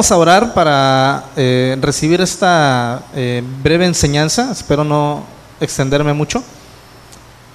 Vamos 0.00 0.12
a 0.12 0.16
orar 0.16 0.54
para 0.54 1.24
eh, 1.34 1.76
recibir 1.80 2.20
esta 2.20 3.02
eh, 3.16 3.42
breve 3.64 3.84
enseñanza. 3.84 4.52
Espero 4.52 4.84
no 4.84 5.24
extenderme 5.60 6.12
mucho. 6.12 6.40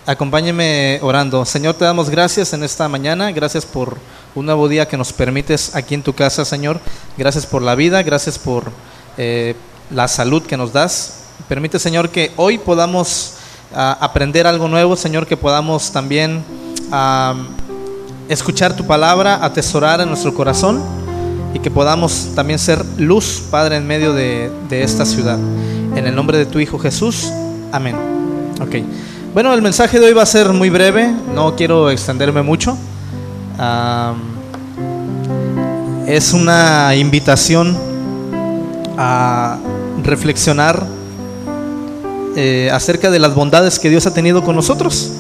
Acompáñeme 0.06 1.00
orando. 1.04 1.46
Señor, 1.46 1.76
te 1.76 1.86
damos 1.86 2.10
gracias 2.10 2.52
en 2.52 2.66
esta 2.66 2.90
mañana. 2.90 3.32
Gracias 3.32 3.66
por 3.66 3.98
un 4.36 4.46
nuevo 4.46 4.68
día 4.68 4.90
que 4.90 4.98
nos 4.98 5.14
permites 5.14 5.74
aquí 5.74 5.96
en 5.96 6.04
tu 6.04 6.12
casa, 6.12 6.44
Señor. 6.44 6.82
Gracias 7.18 7.46
por 7.46 7.62
la 7.62 7.76
vida. 7.76 8.04
Gracias 8.04 8.38
por 8.38 8.74
eh, 9.18 9.56
la 9.90 10.10
salud 10.10 10.44
que 10.44 10.58
nos 10.58 10.74
das. 10.74 11.20
Permite, 11.48 11.80
Señor, 11.80 12.10
que 12.10 12.34
hoy 12.36 12.58
podamos 12.58 13.36
ah, 13.74 13.98
aprender 14.02 14.48
algo 14.48 14.68
nuevo, 14.68 14.98
Señor, 14.98 15.28
que 15.28 15.38
podamos 15.38 15.94
también 15.94 16.44
ah, 16.92 17.36
escuchar 18.28 18.76
tu 18.76 18.86
palabra, 18.86 19.40
atesorar 19.46 20.02
en 20.02 20.10
nuestro 20.10 20.34
corazón 20.34 21.03
y 21.54 21.60
que 21.60 21.70
podamos 21.70 22.32
también 22.36 22.58
ser 22.58 22.84
luz, 22.98 23.44
Padre, 23.52 23.78
en 23.78 23.86
medio 23.86 24.14
de, 24.14 24.52
esta 24.72 25.06
ciudad. 25.06 25.38
En 25.96 26.08
el 26.08 26.16
nombre 26.16 26.38
de 26.38 26.46
tu 26.48 26.60
Hijo 26.60 26.80
Jesús. 26.80 27.32
Amén. 27.72 27.96
Ok. 28.60 28.78
Bueno, 29.34 29.54
el 29.54 29.62
mensaje 29.62 30.00
de 30.00 30.08
hoy 30.08 30.14
va 30.14 30.24
a 30.24 30.28
ser 30.28 30.52
muy 30.52 30.70
breve, 30.70 31.14
no 31.36 31.56
quiero 31.56 31.92
extenderme 31.92 32.42
mucho. 32.42 32.76
Es 36.08 36.34
una 36.34 36.96
invitación 36.96 37.78
a 38.98 39.58
reflexionar 40.04 40.86
eh, 42.36 42.70
acerca 42.72 43.12
de 43.12 43.20
las 43.20 43.36
bondades 43.36 43.78
que 43.80 43.90
Dios 43.90 44.08
ha 44.08 44.14
tenido 44.14 44.44
con 44.44 44.56
nosotros. 44.56 45.14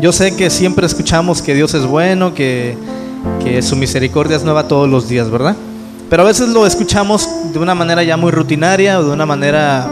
Yo 0.00 0.12
sé 0.12 0.34
que 0.34 0.48
siempre 0.48 0.86
escuchamos 0.86 1.42
que 1.42 1.54
Dios 1.54 1.74
es 1.74 1.86
bueno, 1.86 2.32
que 2.34 2.76
su 3.60 3.76
misericordia 3.76 4.36
es 4.36 4.44
nueva 4.44 4.66
todos 4.66 4.88
los 4.88 5.08
días, 5.08 5.30
¿verdad? 5.30 5.56
Pero 6.14 6.22
a 6.22 6.26
veces 6.26 6.48
lo 6.50 6.64
escuchamos 6.64 7.28
de 7.52 7.58
una 7.58 7.74
manera 7.74 8.00
ya 8.04 8.16
muy 8.16 8.30
rutinaria 8.30 9.00
o 9.00 9.04
de 9.04 9.10
una 9.10 9.26
manera 9.26 9.90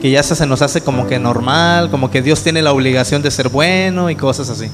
que 0.00 0.10
ya 0.10 0.20
se 0.20 0.44
nos 0.46 0.62
hace 0.62 0.80
como 0.80 1.06
que 1.06 1.20
normal, 1.20 1.92
como 1.92 2.10
que 2.10 2.20
Dios 2.22 2.42
tiene 2.42 2.60
la 2.60 2.72
obligación 2.72 3.22
de 3.22 3.30
ser 3.30 3.48
bueno 3.48 4.10
y 4.10 4.16
cosas 4.16 4.50
así. 4.50 4.66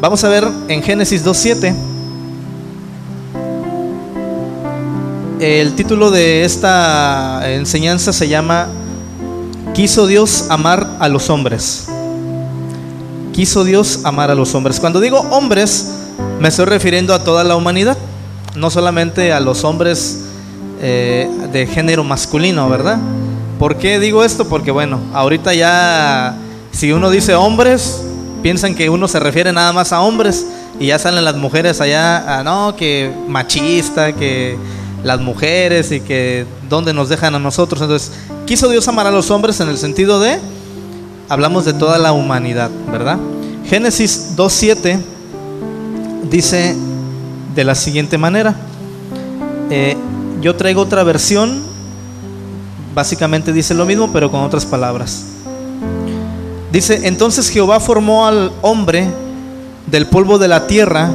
Vamos 0.00 0.24
a 0.24 0.30
ver 0.30 0.48
en 0.68 0.82
Génesis 0.82 1.22
2.7. 1.22 1.74
El 5.38 5.74
título 5.74 6.10
de 6.10 6.46
esta 6.46 7.42
enseñanza 7.52 8.14
se 8.14 8.26
llama 8.26 8.68
Quiso 9.74 10.06
Dios 10.06 10.46
amar 10.48 10.96
a 10.98 11.10
los 11.10 11.28
hombres. 11.28 11.88
Quiso 13.34 13.64
Dios 13.64 14.00
amar 14.04 14.30
a 14.30 14.34
los 14.34 14.54
hombres. 14.54 14.80
Cuando 14.80 14.98
digo 14.98 15.18
hombres, 15.30 15.90
me 16.40 16.48
estoy 16.48 16.64
refiriendo 16.64 17.12
a 17.12 17.22
toda 17.22 17.44
la 17.44 17.54
humanidad 17.54 17.98
no 18.58 18.70
solamente 18.70 19.32
a 19.32 19.40
los 19.40 19.64
hombres 19.64 20.24
eh, 20.80 21.28
de 21.52 21.66
género 21.66 22.04
masculino, 22.04 22.68
¿verdad? 22.68 22.98
¿Por 23.58 23.76
qué 23.76 23.98
digo 23.98 24.24
esto? 24.24 24.48
Porque 24.48 24.70
bueno, 24.70 25.00
ahorita 25.12 25.54
ya, 25.54 26.36
si 26.70 26.92
uno 26.92 27.10
dice 27.10 27.34
hombres, 27.34 28.02
piensan 28.42 28.74
que 28.74 28.88
uno 28.88 29.08
se 29.08 29.18
refiere 29.18 29.52
nada 29.52 29.72
más 29.72 29.92
a 29.92 30.00
hombres 30.00 30.46
y 30.78 30.86
ya 30.86 30.98
salen 30.98 31.24
las 31.24 31.36
mujeres 31.36 31.80
allá, 31.80 32.42
no, 32.44 32.76
que 32.76 33.12
machista, 33.26 34.12
que 34.12 34.56
las 35.02 35.20
mujeres 35.20 35.90
y 35.92 36.00
que 36.00 36.46
dónde 36.68 36.92
nos 36.92 37.08
dejan 37.08 37.34
a 37.34 37.38
nosotros. 37.38 37.82
Entonces, 37.82 38.12
quiso 38.46 38.68
Dios 38.68 38.86
amar 38.88 39.06
a 39.06 39.10
los 39.10 39.30
hombres 39.30 39.60
en 39.60 39.68
el 39.68 39.78
sentido 39.78 40.20
de, 40.20 40.38
hablamos 41.28 41.64
de 41.64 41.72
toda 41.72 41.98
la 41.98 42.12
humanidad, 42.12 42.70
¿verdad? 42.90 43.18
Génesis 43.68 44.36
2.7 44.36 45.00
dice, 46.30 46.76
de 47.54 47.64
la 47.64 47.74
siguiente 47.74 48.18
manera. 48.18 48.54
Eh, 49.70 49.96
yo 50.40 50.56
traigo 50.56 50.82
otra 50.82 51.02
versión, 51.02 51.62
básicamente 52.94 53.52
dice 53.52 53.74
lo 53.74 53.84
mismo, 53.84 54.10
pero 54.12 54.30
con 54.30 54.42
otras 54.42 54.64
palabras. 54.64 55.24
Dice, 56.72 57.06
entonces 57.08 57.48
Jehová 57.48 57.80
formó 57.80 58.26
al 58.26 58.52
hombre 58.62 59.08
del 59.90 60.06
polvo 60.06 60.38
de 60.38 60.48
la 60.48 60.66
tierra 60.66 61.10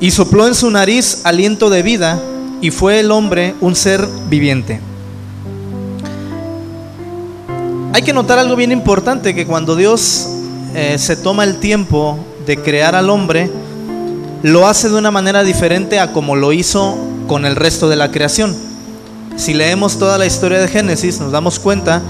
y 0.00 0.10
sopló 0.10 0.46
en 0.48 0.54
su 0.54 0.70
nariz 0.70 1.20
aliento 1.24 1.70
de 1.70 1.82
vida 1.82 2.20
y 2.60 2.70
fue 2.70 3.00
el 3.00 3.10
hombre 3.10 3.54
un 3.60 3.76
ser 3.76 4.06
viviente. 4.28 4.80
Hay 7.94 8.02
que 8.02 8.12
notar 8.12 8.38
algo 8.38 8.56
bien 8.56 8.72
importante, 8.72 9.34
que 9.34 9.46
cuando 9.46 9.76
Dios 9.76 10.26
eh, 10.74 10.96
se 10.98 11.16
toma 11.16 11.44
el 11.44 11.58
tiempo 11.58 12.18
de 12.46 12.56
crear 12.56 12.94
al 12.94 13.10
hombre, 13.10 13.50
lo 14.42 14.66
hace 14.66 14.88
de 14.88 14.96
una 14.96 15.10
manera 15.10 15.44
diferente 15.44 16.00
a 16.00 16.12
como 16.12 16.34
lo 16.34 16.52
hizo 16.52 16.96
con 17.28 17.46
el 17.46 17.54
resto 17.54 17.88
de 17.88 17.96
la 17.96 18.10
creación. 18.10 18.56
Si 19.36 19.54
leemos 19.54 19.98
toda 19.98 20.18
la 20.18 20.26
historia 20.26 20.58
de 20.58 20.68
Génesis, 20.68 21.20
nos 21.20 21.32
damos 21.32 21.58
cuenta 21.58 22.02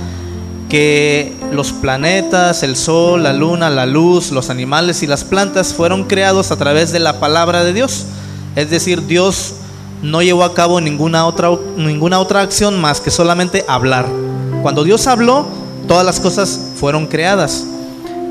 que 0.69 1.35
los 1.53 1.73
planetas, 1.73 2.63
el 2.63 2.77
sol, 2.77 3.23
la 3.23 3.35
luna, 3.35 3.69
la 3.69 3.85
luz, 3.85 4.33
los 4.33 4.49
animales 4.49 5.03
y 5.03 5.07
las 5.07 5.25
plantas 5.25 5.75
fueron 5.75 6.05
creados 6.05 6.51
a 6.51 6.57
través 6.57 6.91
de 6.91 7.01
la 7.01 7.21
palabra 7.21 7.65
de 7.65 7.75
Dios. 7.75 8.07
Es 8.57 8.71
decir, 8.71 9.07
Dios 9.07 9.53
no 10.03 10.23
llevó 10.23 10.45
a 10.45 10.55
cabo 10.55 10.81
ninguna 10.81 11.27
otra, 11.27 11.51
ninguna 11.77 12.19
otra 12.19 12.41
acción 12.41 12.81
más 12.81 13.03
que 13.03 13.11
solamente 13.11 13.65
hablar. 13.69 14.07
Cuando 14.63 14.85
Dios 14.85 15.07
habló, 15.07 15.47
todas 15.87 16.07
las 16.07 16.19
cosas 16.19 16.59
fueron 16.77 17.07
creadas. 17.07 17.65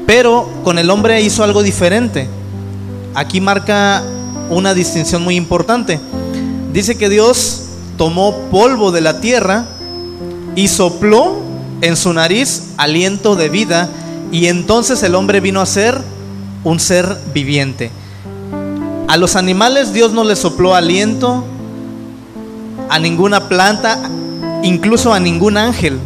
Pero 0.07 0.49
con 0.63 0.79
el 0.79 0.89
hombre 0.89 1.21
hizo 1.21 1.43
algo 1.43 1.61
diferente 1.61 2.27
aquí 3.13 3.41
marca 3.41 4.03
una 4.49 4.73
distinción 4.73 5.23
muy 5.23 5.35
importante. 5.35 5.99
Dice 6.73 6.97
que 6.97 7.09
Dios 7.09 7.63
tomó 7.97 8.35
polvo 8.49 8.91
de 8.91 9.01
la 9.01 9.19
tierra 9.19 9.65
y 10.55 10.67
sopló 10.67 11.37
en 11.81 11.95
su 11.95 12.13
nariz 12.13 12.69
aliento 12.77 13.35
de 13.35 13.49
vida 13.49 13.89
y 14.31 14.47
entonces 14.47 15.03
el 15.03 15.15
hombre 15.15 15.39
vino 15.39 15.61
a 15.61 15.65
ser 15.65 15.97
un 16.63 16.79
ser 16.79 17.17
viviente. 17.33 17.91
A 19.07 19.17
los 19.17 19.35
animales 19.35 19.93
Dios 19.93 20.13
no 20.13 20.23
le 20.23 20.35
sopló 20.35 20.75
aliento, 20.75 21.43
a 22.89 22.99
ninguna 22.99 23.49
planta, 23.49 23.99
incluso 24.63 25.13
a 25.13 25.19
ningún 25.19 25.57
ángel. 25.57 25.99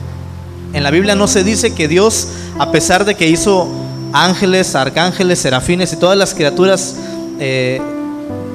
En 0.73 0.83
la 0.83 0.91
Biblia 0.91 1.15
no 1.15 1.27
se 1.27 1.43
dice 1.43 1.73
que 1.73 1.87
Dios, 1.87 2.27
a 2.57 2.71
pesar 2.71 3.05
de 3.05 3.15
que 3.15 3.27
hizo 3.27 3.67
ángeles, 4.15 4.75
arcángeles, 4.75 5.39
serafines 5.39 5.91
y 5.91 5.97
todas 5.97 6.17
las 6.17 6.33
criaturas 6.33 6.95
eh, 7.37 7.81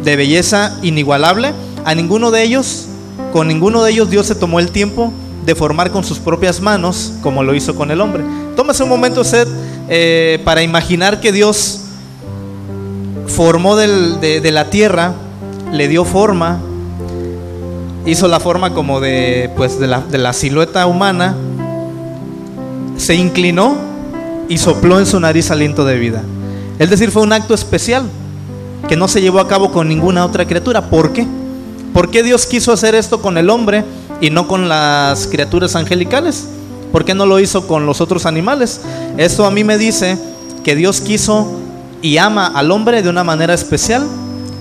de 0.02 0.16
belleza 0.16 0.78
inigualable, 0.82 1.52
a 1.84 1.94
ninguno 1.94 2.30
de 2.30 2.42
ellos, 2.42 2.86
con 3.32 3.48
ninguno 3.48 3.82
de 3.82 3.92
ellos 3.92 4.08
Dios 4.08 4.26
se 4.26 4.34
tomó 4.34 4.58
el 4.58 4.70
tiempo 4.70 5.12
de 5.44 5.54
formar 5.54 5.90
con 5.90 6.02
sus 6.02 6.18
propias 6.18 6.60
manos 6.60 7.12
como 7.22 7.42
lo 7.42 7.54
hizo 7.54 7.74
con 7.74 7.90
el 7.90 8.00
hombre. 8.00 8.24
Tómase 8.56 8.82
un 8.82 8.88
momento, 8.88 9.22
Seth, 9.22 9.48
eh, 9.88 10.40
para 10.44 10.62
imaginar 10.62 11.20
que 11.20 11.30
Dios 11.30 11.82
formó 13.26 13.76
de, 13.76 14.50
la 14.50 14.70
tierra, 14.70 15.12
le 15.72 15.88
dio 15.88 16.06
forma, 16.06 16.58
hizo 18.06 18.28
la 18.28 18.40
forma 18.40 18.72
como 18.72 19.00
de, 19.00 19.50
pues, 19.56 19.78
de, 19.78 19.86
la, 19.86 20.00
de 20.00 20.16
la 20.16 20.32
silueta 20.32 20.86
humana, 20.86 21.36
se 22.96 23.14
inclinó 23.14 23.89
y 24.50 24.58
sopló 24.58 24.98
en 24.98 25.06
su 25.06 25.20
nariz 25.20 25.52
aliento 25.52 25.84
de 25.84 25.96
vida. 25.96 26.22
Es 26.80 26.90
decir, 26.90 27.12
fue 27.12 27.22
un 27.22 27.32
acto 27.32 27.54
especial 27.54 28.02
que 28.88 28.96
no 28.96 29.06
se 29.06 29.22
llevó 29.22 29.38
a 29.38 29.46
cabo 29.46 29.70
con 29.70 29.86
ninguna 29.86 30.26
otra 30.26 30.44
criatura. 30.44 30.90
¿Por 30.90 31.12
qué? 31.12 31.24
¿Por 31.94 32.10
qué 32.10 32.24
Dios 32.24 32.46
quiso 32.46 32.72
hacer 32.72 32.96
esto 32.96 33.22
con 33.22 33.38
el 33.38 33.48
hombre 33.48 33.84
y 34.20 34.30
no 34.30 34.48
con 34.48 34.68
las 34.68 35.28
criaturas 35.28 35.76
angelicales? 35.76 36.48
¿Por 36.90 37.04
qué 37.04 37.14
no 37.14 37.26
lo 37.26 37.38
hizo 37.38 37.68
con 37.68 37.86
los 37.86 38.00
otros 38.00 38.26
animales? 38.26 38.80
Esto 39.18 39.46
a 39.46 39.52
mí 39.52 39.62
me 39.62 39.78
dice 39.78 40.18
que 40.64 40.74
Dios 40.74 41.00
quiso 41.00 41.46
y 42.02 42.16
ama 42.16 42.48
al 42.48 42.72
hombre 42.72 43.02
de 43.02 43.08
una 43.08 43.22
manera 43.22 43.54
especial 43.54 44.04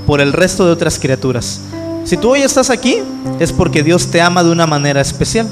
por 0.06 0.21
el 0.21 0.33
resto 0.33 0.67
de 0.67 0.71
otras 0.71 1.00
criaturas. 1.00 1.61
Si 2.06 2.16
tú 2.16 2.29
hoy 2.29 2.44
estás 2.44 2.69
aquí, 2.69 3.00
es 3.39 3.51
porque 3.51 3.81
Dios 3.81 4.06
te 4.11 4.21
ama 4.21 4.44
de 4.44 4.51
una 4.51 4.68
manera 4.68 5.01
especial. 5.01 5.47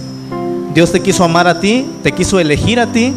Dios 0.76 0.92
te 0.92 1.00
quiso 1.00 1.24
amar 1.24 1.48
a 1.48 1.60
ti, 1.60 1.88
te 2.04 2.12
quiso 2.12 2.40
elegir 2.40 2.80
a 2.80 2.86
ti 2.86 3.16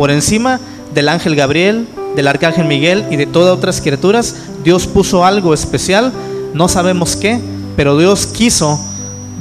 por 0.00 0.10
encima 0.10 0.58
del 0.94 1.10
ángel 1.10 1.36
Gabriel, 1.36 1.86
del 2.16 2.26
arcángel 2.26 2.64
Miguel 2.64 3.04
y 3.10 3.16
de 3.16 3.26
todas 3.26 3.54
otras 3.54 3.82
criaturas, 3.82 4.34
Dios 4.64 4.86
puso 4.86 5.26
algo 5.26 5.52
especial, 5.52 6.10
no 6.54 6.68
sabemos 6.68 7.16
qué, 7.16 7.38
pero 7.76 7.98
Dios 7.98 8.24
quiso 8.24 8.80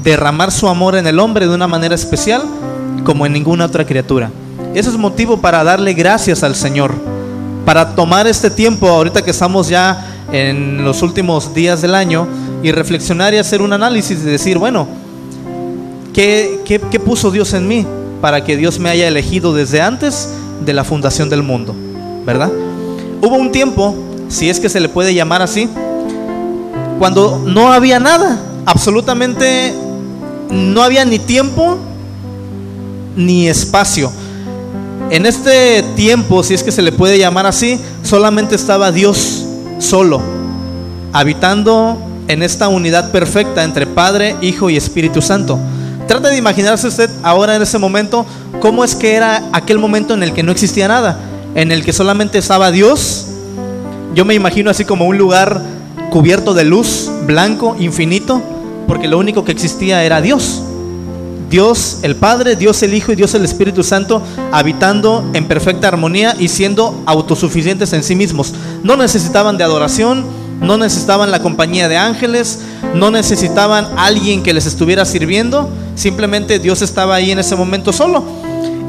derramar 0.03 0.51
su 0.51 0.67
amor 0.67 0.97
en 0.97 1.07
el 1.07 1.17
hombre 1.19 1.47
de 1.47 1.55
una 1.55 1.69
manera 1.69 1.95
especial 1.95 2.41
como 3.05 3.25
en 3.25 3.31
ninguna 3.31 3.67
otra 3.67 3.85
criatura. 3.85 4.31
Eso 4.75 4.89
es 4.89 4.97
motivo 4.97 5.39
para 5.39 5.63
darle 5.63 5.93
gracias 5.93 6.43
al 6.43 6.55
Señor, 6.55 6.93
para 7.63 7.95
tomar 7.95 8.27
este 8.27 8.49
tiempo 8.49 8.89
ahorita 8.89 9.21
que 9.21 9.31
estamos 9.31 9.69
ya 9.69 10.25
en 10.29 10.83
los 10.83 11.01
últimos 11.01 11.53
días 11.53 11.81
del 11.81 11.95
año 11.95 12.27
y 12.63 12.73
reflexionar 12.73 13.33
y 13.33 13.37
hacer 13.37 13.61
un 13.61 13.71
análisis 13.71 14.19
y 14.19 14.25
decir, 14.25 14.57
bueno, 14.57 14.89
¿qué, 16.13 16.81
puso 17.05 17.31
Dios 17.31 17.53
en 17.53 17.65
mí 17.65 17.87
para 18.19 18.43
que 18.43 18.57
Dios 18.57 18.77
me 18.77 18.89
haya 18.89 19.07
elegido 19.07 19.53
desde 19.53 19.79
antes 19.79 20.27
de 20.65 20.73
la 20.73 20.83
fundación 20.83 21.29
del 21.29 21.43
mundo, 21.43 21.75
¿verdad? 22.25 22.51
Hubo 23.21 23.35
un 23.35 23.51
tiempo, 23.51 23.95
si 24.29 24.49
es 24.49 24.59
que 24.59 24.69
se 24.69 24.79
le 24.79 24.89
puede 24.89 25.13
llamar 25.13 25.41
así, 25.41 25.69
cuando 26.99 27.41
no 27.45 27.71
había 27.71 27.99
nada. 27.99 28.37
absolutamente 28.65 29.73
no 30.51 30.83
había 30.83 31.05
ni 31.05 31.17
tiempo 31.17 31.77
ni 33.15 33.47
espacio. 33.47 34.11
En 35.09 35.25
este 35.25 35.83
tiempo, 35.95 36.43
si 36.43 36.53
es 36.53 36.61
que 36.61 36.71
se 36.71 36.83
le 36.83 36.91
puede 36.91 37.17
llamar 37.17 37.47
así, 37.47 37.79
solamente 38.03 38.55
estaba 38.55 38.91
Dios 38.91 39.45
solo, 39.79 40.21
habitando 41.13 41.97
en 42.27 42.43
esta 42.43 42.67
unidad 42.67 43.11
perfecta 43.11 43.63
entre 43.63 43.87
Padre, 43.87 44.35
Hijo 44.41 44.69
y 44.69 44.77
Espíritu 44.77 45.21
Santo. 45.21 45.57
Trata 46.07 46.29
de 46.29 46.37
imaginarse 46.37 46.87
usted 46.87 47.09
ahora 47.23 47.55
en 47.55 47.61
ese 47.63 47.77
momento 47.79 48.25
cómo 48.59 48.83
es 48.83 48.95
que 48.95 49.13
era 49.13 49.43
aquel 49.53 49.79
momento 49.79 50.13
en 50.13 50.23
el 50.23 50.33
que 50.33 50.43
no 50.43 50.51
existía 50.51 50.87
nada, 50.87 51.19
en 51.55 51.71
el 51.71 51.83
que 51.83 51.93
solamente 51.93 52.37
estaba 52.37 52.71
Dios. 52.71 53.27
Yo 54.13 54.25
me 54.25 54.33
imagino 54.33 54.69
así 54.69 54.85
como 54.85 55.05
un 55.05 55.17
lugar 55.17 55.61
cubierto 56.09 56.53
de 56.53 56.65
luz, 56.65 57.09
blanco, 57.25 57.75
infinito, 57.79 58.41
porque 58.87 59.07
lo 59.07 59.17
único 59.17 59.45
que 59.45 59.51
existía 59.51 60.03
era 60.03 60.21
Dios. 60.21 60.63
Dios 61.49 61.99
el 62.03 62.15
Padre, 62.15 62.55
Dios 62.55 62.83
el 62.83 62.93
Hijo 62.93 63.11
y 63.11 63.15
Dios 63.15 63.33
el 63.33 63.43
Espíritu 63.43 63.83
Santo 63.83 64.21
habitando 64.51 65.27
en 65.33 65.45
perfecta 65.45 65.87
armonía 65.87 66.35
y 66.37 66.47
siendo 66.47 67.01
autosuficientes 67.07 67.91
en 67.93 68.03
sí 68.03 68.15
mismos. 68.15 68.53
No 68.83 68.95
necesitaban 68.95 69.57
de 69.57 69.63
adoración, 69.63 70.25
no 70.61 70.77
necesitaban 70.77 71.31
la 71.31 71.41
compañía 71.41 71.87
de 71.87 71.97
ángeles, 71.97 72.59
no 72.93 73.09
necesitaban 73.09 73.87
alguien 73.97 74.43
que 74.43 74.53
les 74.53 74.67
estuviera 74.67 75.05
sirviendo, 75.05 75.69
simplemente 75.95 76.59
Dios 76.59 76.81
estaba 76.81 77.15
ahí 77.15 77.31
en 77.31 77.39
ese 77.39 77.55
momento 77.55 77.93
solo. 77.93 78.23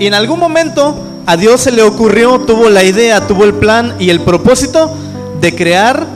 Y 0.01 0.07
en 0.07 0.15
algún 0.15 0.41
momento 0.41 0.99
a 1.27 1.37
Dios 1.37 1.61
se 1.61 1.71
le 1.71 1.83
ocurrió, 1.83 2.41
tuvo 2.41 2.71
la 2.71 2.83
idea, 2.83 3.27
tuvo 3.27 3.45
el 3.45 3.53
plan 3.53 3.95
y 3.99 4.09
el 4.09 4.21
propósito 4.21 4.91
de 5.43 5.55
crear 5.55 6.07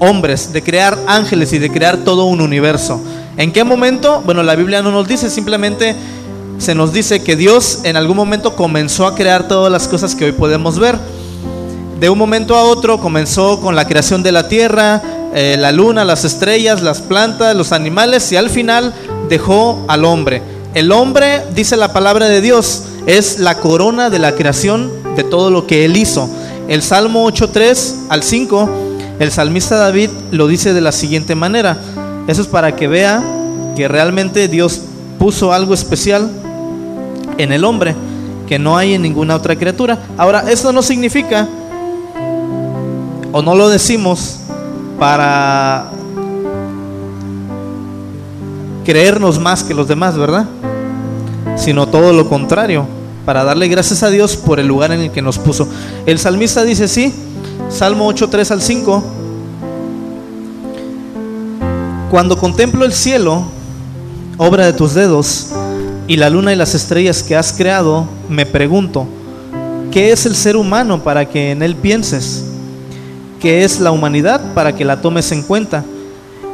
hombres, 0.00 0.52
de 0.52 0.64
crear 0.64 0.98
ángeles 1.06 1.52
y 1.52 1.60
de 1.60 1.70
crear 1.70 1.98
todo 1.98 2.24
un 2.24 2.40
universo. 2.40 3.00
¿En 3.36 3.52
qué 3.52 3.62
momento? 3.62 4.20
Bueno, 4.26 4.42
la 4.42 4.56
Biblia 4.56 4.82
no 4.82 4.90
nos 4.90 5.06
dice, 5.06 5.30
simplemente 5.30 5.94
se 6.58 6.74
nos 6.74 6.92
dice 6.92 7.22
que 7.22 7.36
Dios 7.36 7.82
en 7.84 7.96
algún 7.96 8.16
momento 8.16 8.56
comenzó 8.56 9.06
a 9.06 9.14
crear 9.14 9.46
todas 9.46 9.70
las 9.70 9.86
cosas 9.86 10.16
que 10.16 10.24
hoy 10.24 10.32
podemos 10.32 10.80
ver. 10.80 10.98
De 12.00 12.10
un 12.10 12.18
momento 12.18 12.56
a 12.56 12.64
otro 12.64 12.98
comenzó 12.98 13.60
con 13.60 13.76
la 13.76 13.86
creación 13.86 14.24
de 14.24 14.32
la 14.32 14.48
tierra, 14.48 15.00
eh, 15.36 15.54
la 15.56 15.70
luna, 15.70 16.04
las 16.04 16.24
estrellas, 16.24 16.82
las 16.82 17.00
plantas, 17.00 17.54
los 17.54 17.70
animales 17.70 18.32
y 18.32 18.36
al 18.36 18.50
final 18.50 18.92
dejó 19.28 19.84
al 19.86 20.04
hombre. 20.04 20.42
El 20.74 20.90
hombre, 20.90 21.44
dice 21.54 21.76
la 21.76 21.92
palabra 21.92 22.26
de 22.26 22.40
Dios, 22.40 22.86
es 23.06 23.38
la 23.38 23.58
corona 23.58 24.10
de 24.10 24.18
la 24.18 24.34
creación 24.34 24.90
de 25.16 25.24
todo 25.24 25.50
lo 25.50 25.66
que 25.66 25.84
él 25.84 25.96
hizo. 25.96 26.28
El 26.68 26.82
Salmo 26.82 27.28
8.3 27.28 27.94
al 28.08 28.22
5, 28.22 28.70
el 29.18 29.30
salmista 29.30 29.76
David 29.76 30.10
lo 30.30 30.46
dice 30.46 30.72
de 30.72 30.80
la 30.80 30.92
siguiente 30.92 31.34
manera. 31.34 31.76
Eso 32.28 32.42
es 32.42 32.48
para 32.48 32.76
que 32.76 32.88
vea 32.88 33.22
que 33.76 33.88
realmente 33.88 34.48
Dios 34.48 34.80
puso 35.18 35.52
algo 35.52 35.74
especial 35.74 36.30
en 37.38 37.52
el 37.52 37.64
hombre 37.64 37.94
que 38.50 38.58
no 38.58 38.76
hay 38.76 38.94
en 38.94 39.02
ninguna 39.02 39.36
otra 39.36 39.54
criatura. 39.54 39.98
Ahora, 40.18 40.44
esto 40.50 40.72
no 40.72 40.82
significa, 40.82 41.46
o 43.30 43.42
no 43.42 43.54
lo 43.54 43.68
decimos 43.68 44.38
para 44.98 45.88
creernos 48.84 49.38
más 49.38 49.62
que 49.62 49.72
los 49.72 49.86
demás, 49.86 50.16
¿verdad? 50.18 50.46
Sino 51.60 51.86
todo 51.86 52.14
lo 52.14 52.26
contrario, 52.26 52.86
para 53.26 53.44
darle 53.44 53.68
gracias 53.68 54.02
a 54.02 54.08
Dios 54.08 54.34
por 54.36 54.58
el 54.58 54.66
lugar 54.66 54.92
en 54.92 55.00
el 55.00 55.10
que 55.10 55.20
nos 55.20 55.38
puso. 55.38 55.68
El 56.06 56.18
salmista 56.18 56.64
dice 56.64 56.88
sí, 56.88 57.12
Salmo 57.68 58.06
8, 58.06 58.30
3 58.30 58.50
al 58.50 58.62
5, 58.62 59.04
cuando 62.10 62.38
contemplo 62.38 62.86
el 62.86 62.94
cielo, 62.94 63.44
obra 64.38 64.64
de 64.64 64.72
tus 64.72 64.94
dedos, 64.94 65.48
y 66.08 66.16
la 66.16 66.30
luna 66.30 66.52
y 66.52 66.56
las 66.56 66.74
estrellas 66.74 67.22
que 67.22 67.36
has 67.36 67.52
creado, 67.52 68.06
me 68.30 68.46
pregunto, 68.46 69.06
¿qué 69.92 70.12
es 70.12 70.24
el 70.24 70.34
ser 70.34 70.56
humano 70.56 71.04
para 71.04 71.28
que 71.28 71.50
en 71.50 71.62
él 71.62 71.76
pienses? 71.76 72.46
¿Qué 73.38 73.64
es 73.64 73.80
la 73.80 73.90
humanidad 73.92 74.40
para 74.54 74.74
que 74.74 74.86
la 74.86 75.02
tomes 75.02 75.30
en 75.30 75.42
cuenta? 75.42 75.84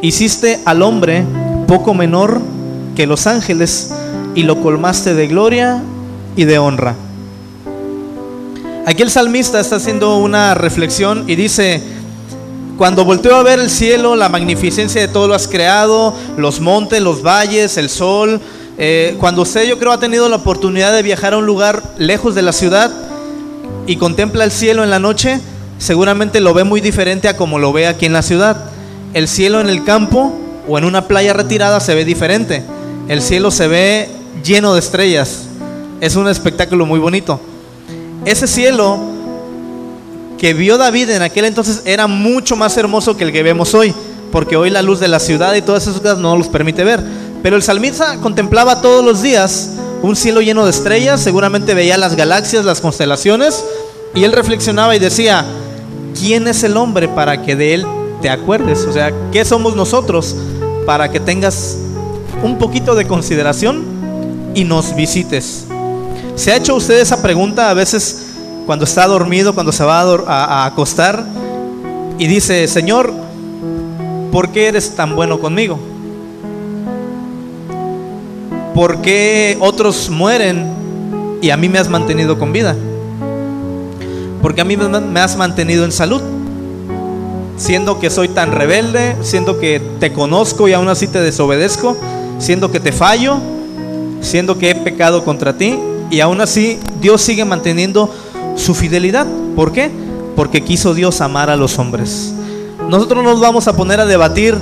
Hiciste 0.03 0.61
al 0.65 0.83
hombre 0.83 1.25
poco 1.67 1.95
menor 1.95 2.43
que 2.95 3.07
los 3.07 3.27
ángeles 3.27 3.93
y 4.37 4.43
lo 4.43 4.61
colmaste 4.61 5.15
de 5.15 5.27
gloria 5.27 5.83
y 6.37 6.45
de 6.45 6.59
honra. 6.59 6.95
Aquí 8.87 9.03
el 9.03 9.11
salmista 9.11 9.59
está 9.59 9.77
haciendo 9.77 10.19
una 10.19 10.55
reflexión 10.55 11.25
y 11.27 11.35
dice, 11.35 11.83
cuando 12.77 13.05
volteo 13.05 13.35
a 13.35 13.43
ver 13.43 13.59
el 13.59 13.71
cielo, 13.71 14.15
la 14.15 14.29
magnificencia 14.29 15.01
de 15.01 15.09
todo 15.09 15.27
lo 15.27 15.35
has 15.35 15.49
creado, 15.49 16.15
los 16.37 16.61
montes, 16.61 17.01
los 17.01 17.23
valles, 17.23 17.79
el 17.79 17.89
sol, 17.89 18.41
eh, 18.79 19.17
cuando 19.19 19.43
usted 19.43 19.65
yo 19.65 19.79
creo 19.79 19.91
ha 19.91 19.99
tenido 19.99 20.29
la 20.29 20.37
oportunidad 20.37 20.93
de 20.93 21.03
viajar 21.03 21.33
a 21.33 21.39
un 21.39 21.47
lugar 21.47 21.83
lejos 21.97 22.35
de 22.35 22.43
la 22.43 22.53
ciudad 22.53 22.93
y 23.87 23.97
contempla 23.97 24.45
el 24.45 24.51
cielo 24.51 24.85
en 24.85 24.91
la 24.91 24.99
noche, 24.99 25.41
seguramente 25.79 26.41
lo 26.41 26.53
ve 26.53 26.65
muy 26.65 26.83
diferente 26.83 27.29
a 27.29 27.39
como 27.39 27.59
lo 27.59 27.73
ve 27.73 27.87
aquí 27.87 28.05
en 28.05 28.13
la 28.13 28.23
ciudad. 28.23 28.71
El 29.15 29.29
cielo 29.29 29.63
en 29.63 29.71
el 29.71 29.83
campo 29.83 30.39
o 30.69 30.77
en 30.77 30.85
una 30.85 31.09
playa 31.09 31.33
retirada 31.33 31.81
se 31.81 31.95
ve 31.95 32.05
diferente. 32.05 32.63
El 33.09 33.23
cielo 33.23 33.51
se 33.51 33.67
ve 33.67 34.11
lleno 34.47 34.75
de 34.75 34.81
estrellas. 34.81 35.43
Es 36.01 36.17
un 36.17 36.29
espectáculo 36.29 36.87
muy 36.87 37.01
bonito. 37.01 37.41
Ese 38.25 38.47
cielo 38.47 38.99
que 40.39 40.55
vio 40.55 40.79
David 40.79 41.11
en 41.11 41.23
aquel 41.23 41.47
entonces 41.47 41.83
era 41.85 42.07
mucho 42.07 42.57
más 42.57 42.77
hermoso 42.77 43.17
que 43.17 43.25
el 43.25 43.33
que 43.33 43.43
vemos 43.43 43.75
hoy, 43.75 43.95
porque 44.31 44.57
hoy 44.57 44.71
la 44.71 44.83
luz 44.83 45.01
de 45.01 45.09
la 45.09 45.19
ciudad 45.19 45.55
y 45.55 45.63
todas 45.63 45.87
esas 45.87 46.01
cosas 46.01 46.19
no 46.19 46.37
los 46.37 46.49
permite 46.49 46.85
ver. 46.85 47.03
Pero 47.43 47.57
el 47.57 47.63
salmista 47.63 48.19
contemplaba 48.21 48.81
todos 48.81 49.05
los 49.05 49.23
días 49.23 49.71
un 50.03 50.15
cielo 50.15 50.41
lleno 50.41 50.65
de 50.65 50.71
estrellas, 50.71 51.21
seguramente 51.21 51.75
veía 51.75 51.97
las 51.97 52.17
galaxias, 52.17 52.65
las 52.65 52.81
constelaciones, 52.81 53.65
y 54.15 54.25
él 54.25 54.33
reflexionaba 54.33 54.95
y 54.95 54.99
decía, 54.99 55.45
¿quién 56.19 56.47
es 56.49 56.63
el 56.65 56.77
hombre 56.77 57.09
para 57.09 57.43
que 57.43 57.57
de 57.57 57.75
él 57.75 57.87
te 58.21 58.29
acuerdes? 58.29 58.85
O 58.85 58.93
sea, 58.93 59.13
¿qué 59.33 59.45
somos 59.45 59.75
nosotros 59.75 60.37
para 60.85 61.11
que 61.11 61.19
tengas 61.19 61.79
un 62.43 62.59
poquito 62.59 62.95
de 62.95 63.07
consideración 63.07 63.96
y 64.57 64.65
nos 64.65 64.97
visites? 64.97 65.67
¿Se 66.35 66.51
ha 66.51 66.57
hecho 66.57 66.75
usted 66.75 66.99
esa 66.99 67.23
pregunta 67.23 67.71
a 67.71 67.75
veces? 67.75 68.27
cuando 68.67 68.85
está 68.85 69.07
dormido, 69.07 69.55
cuando 69.55 69.71
se 69.71 69.85
va 69.85 70.01
a, 70.27 70.67
acostar 70.67 71.25
y 72.19 72.27
dice, 72.27 72.67
Señor, 72.67 73.13
¿por 74.33 74.51
qué 74.51 74.67
eres 74.67 74.97
tan 74.97 75.15
bueno 75.15 75.39
conmigo? 75.39 75.79
¿Por 78.75 79.01
qué 79.01 79.57
otros 79.61 80.11
mueren 80.11 81.39
y 81.41 81.51
a 81.51 81.57
mí 81.57 81.69
me 81.69 81.79
has 81.79 81.89
mantenido 81.89 82.39
con 82.39 82.53
vida? 82.53 82.77
Porque 84.43 84.61
a 84.61 84.65
mí 84.65 84.77
me 84.77 85.21
has 85.21 85.37
mantenido 85.37 85.85
en 85.85 85.93
salud. 85.93 86.21
Siendo 87.57 87.99
que 88.01 88.11
soy 88.11 88.29
tan 88.29 88.53
rebelde, 88.53 89.17
siendo 89.23 89.59
que 89.59 89.81
te 89.99 90.13
conozco 90.13 90.69
y 90.69 90.75
aún 90.75 90.89
así 90.89 91.07
te 91.09 91.21
desobedezco, 91.21 91.97
siendo 92.39 92.71
que 92.71 92.81
te 92.81 92.93
fallo, 92.93 93.41
siendo 94.27 94.59
que 94.59 94.71
he 94.71 94.75
pecado 94.75 95.25
contra 95.25 95.57
ti 95.57 95.79
y 96.11 96.21
aún 96.21 96.41
así 96.41 96.79
Dios 97.01 97.23
sigue 97.23 97.45
manteniendo 97.45 98.13
su 98.57 98.75
fidelidad. 98.75 99.27
¿Por 99.55 99.73
qué? 99.73 99.91
Porque 100.35 100.63
quiso 100.63 100.95
Dios 100.95 101.21
amar 101.21 101.51
a 101.51 101.57
los 101.57 101.79
hombres. 101.79 102.35
Nosotros 102.89 103.23
no 103.23 103.31
nos 103.31 103.41
vamos 103.41 103.67
a 103.69 103.77
poner 103.77 104.01
a 104.01 104.07
debatir 104.07 104.57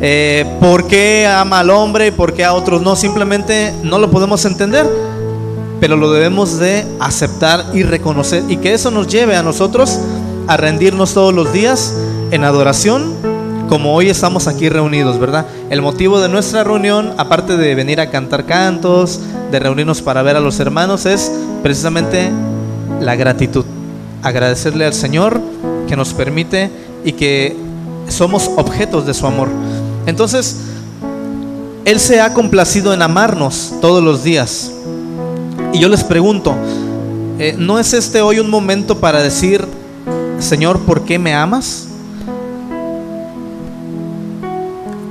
eh, 0.00 0.46
por 0.60 0.86
qué 0.86 1.26
ama 1.26 1.60
al 1.60 1.70
hombre 1.70 2.08
y 2.08 2.10
por 2.10 2.34
qué 2.34 2.44
a 2.44 2.54
otros 2.54 2.82
no. 2.82 2.96
Simplemente 2.96 3.74
no 3.82 3.98
lo 3.98 4.10
podemos 4.10 4.44
entender, 4.44 4.86
pero 5.80 5.96
lo 5.96 6.10
debemos 6.10 6.58
de 6.58 6.86
aceptar 7.00 7.66
y 7.74 7.82
reconocer. 7.82 8.42
Y 8.48 8.56
que 8.56 8.72
eso 8.72 8.90
nos 8.90 9.06
lleve 9.08 9.36
a 9.36 9.42
nosotros 9.42 9.98
a 10.46 10.56
rendirnos 10.56 11.14
todos 11.14 11.34
los 11.34 11.52
días 11.52 11.94
en 12.30 12.44
adoración, 12.44 13.14
como 13.68 13.94
hoy 13.94 14.08
estamos 14.08 14.48
aquí 14.48 14.68
reunidos, 14.68 15.18
¿verdad? 15.18 15.46
El 15.70 15.82
motivo 15.82 16.20
de 16.20 16.28
nuestra 16.28 16.64
reunión, 16.64 17.12
aparte 17.18 17.56
de 17.56 17.74
venir 17.74 18.00
a 18.00 18.10
cantar 18.10 18.46
cantos, 18.46 19.20
de 19.50 19.58
reunirnos 19.58 20.00
para 20.00 20.22
ver 20.22 20.36
a 20.36 20.40
los 20.40 20.58
hermanos, 20.58 21.04
es 21.06 21.30
precisamente 21.62 22.30
la 23.00 23.14
gratitud. 23.14 23.64
Agradecerle 24.22 24.86
al 24.86 24.94
Señor 24.94 25.40
que 25.86 25.96
nos 25.96 26.14
permite 26.14 26.70
y 27.04 27.12
que 27.12 27.56
somos 28.08 28.50
objetos 28.56 29.06
de 29.06 29.12
su 29.12 29.26
amor. 29.26 29.48
Entonces, 30.06 30.56
Él 31.84 32.00
se 32.00 32.20
ha 32.20 32.32
complacido 32.32 32.94
en 32.94 33.02
amarnos 33.02 33.74
todos 33.82 34.02
los 34.02 34.24
días. 34.24 34.72
Y 35.74 35.78
yo 35.78 35.90
les 35.90 36.04
pregunto, 36.04 36.54
eh, 37.38 37.54
¿no 37.58 37.78
es 37.78 37.92
este 37.92 38.22
hoy 38.22 38.40
un 38.40 38.48
momento 38.48 38.98
para 38.98 39.22
decir, 39.22 39.66
Señor, 40.38 40.80
¿por 40.80 41.02
qué 41.02 41.18
me 41.18 41.34
amas? 41.34 41.87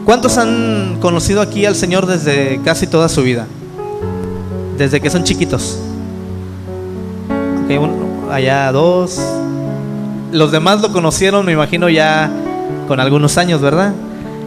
¿Cuántos 0.07 0.37
han 0.37 0.99
conocido 1.01 1.41
aquí 1.41 1.65
al 1.65 1.75
Señor 1.75 2.05
desde 2.05 2.61
casi 2.63 2.87
toda 2.87 3.09
su 3.09 3.23
vida? 3.23 3.45
Desde 4.77 5.01
que 5.01 5.09
son 5.09 5.25
chiquitos 5.25 5.77
allá 8.31 8.71
dos. 8.71 9.19
Los 10.31 10.53
demás 10.53 10.81
lo 10.81 10.93
conocieron, 10.93 11.45
me 11.45 11.51
imagino, 11.51 11.89
ya 11.89 12.31
con 12.87 13.01
algunos 13.01 13.37
años, 13.37 13.59
¿verdad? 13.59 13.93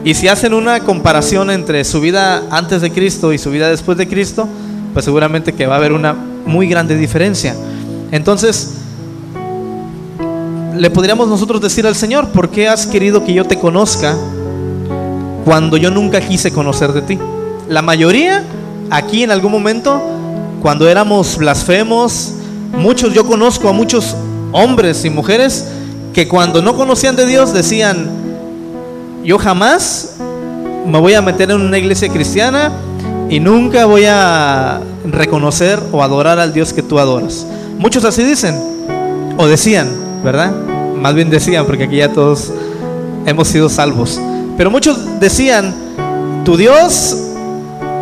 Y 0.03 0.15
si 0.15 0.29
hacen 0.29 0.55
una 0.55 0.81
comparación 0.81 1.51
entre 1.51 1.85
su 1.85 2.01
vida 2.01 2.43
antes 2.51 2.81
de 2.81 2.91
Cristo 2.91 3.35
y 3.35 3.39
su 3.39 3.51
vida 3.51 3.69
después 3.69 3.99
de 3.99 4.09
Cristo, 4.09 4.49
pues 4.95 5.05
seguramente 5.05 5.53
que 5.53 5.67
va 5.67 5.75
a 5.75 5.77
haber 5.77 5.93
una 5.93 6.15
muy 6.47 6.69
grande 6.69 6.97
diferencia. 6.97 7.55
Entonces, 8.11 8.77
le 10.75 10.89
podríamos 10.89 11.29
nosotros 11.29 11.61
decir 11.61 11.87
al 11.87 11.97
Señor, 11.97 12.29
¿por 12.29 12.49
qué 12.49 12.67
has 12.67 12.87
querido 12.87 13.25
que 13.27 13.35
yo 13.35 13.45
te 13.45 13.59
conozca 13.59 14.17
cuando 15.45 15.77
yo 15.77 15.91
nunca 15.91 16.21
quise 16.21 16.53
conocer 16.53 16.93
de 16.93 17.03
ti? 17.03 17.19
La 17.69 17.83
mayoría, 17.83 18.43
aquí 18.91 19.23
en 19.23 19.31
algún 19.31 19.53
momento, 19.53 20.01
cuando 20.63 20.89
éramos 20.89 21.39
blasfemos, 21.39 22.33
muchos, 22.73 23.15
yo 23.15 23.27
conozco 23.27 23.69
a 23.69 23.73
muchos 23.73 24.17
hombres 24.53 25.05
y 25.05 25.11
mujeres 25.11 25.67
que 26.13 26.27
cuando 26.29 26.63
no 26.63 26.75
conocían 26.75 27.17
de 27.17 27.27
Dios 27.27 27.53
decían, 27.53 28.11
yo 29.25 29.39
jamás 29.39 30.17
me 30.87 30.99
voy 30.99 31.15
a 31.15 31.23
meter 31.23 31.51
en 31.51 31.61
una 31.61 31.79
iglesia 31.79 32.09
cristiana 32.09 32.73
y 33.29 33.39
nunca 33.39 33.85
voy 33.85 34.07
a 34.07 34.81
reconocer 35.05 35.79
o 35.93 36.03
adorar 36.03 36.39
al 36.39 36.53
Dios 36.53 36.73
que 36.73 36.83
tú 36.83 36.99
adoras. 36.99 37.47
Muchos 37.79 38.05
así 38.05 38.25
dicen, 38.25 38.59
o 39.37 39.47
decían, 39.47 39.89
¿verdad? 40.25 40.53
Más 40.97 41.15
bien 41.15 41.31
decían, 41.31 41.65
porque 41.65 41.85
aquí 41.85 41.97
ya 41.97 42.13
todos 42.13 42.53
hemos 43.27 43.49
sido 43.49 43.69
salvos. 43.69 44.21
Pero 44.61 44.71
muchos 44.71 45.19
decían, 45.19 45.75
tu 46.45 46.59
Dios, 46.59 47.17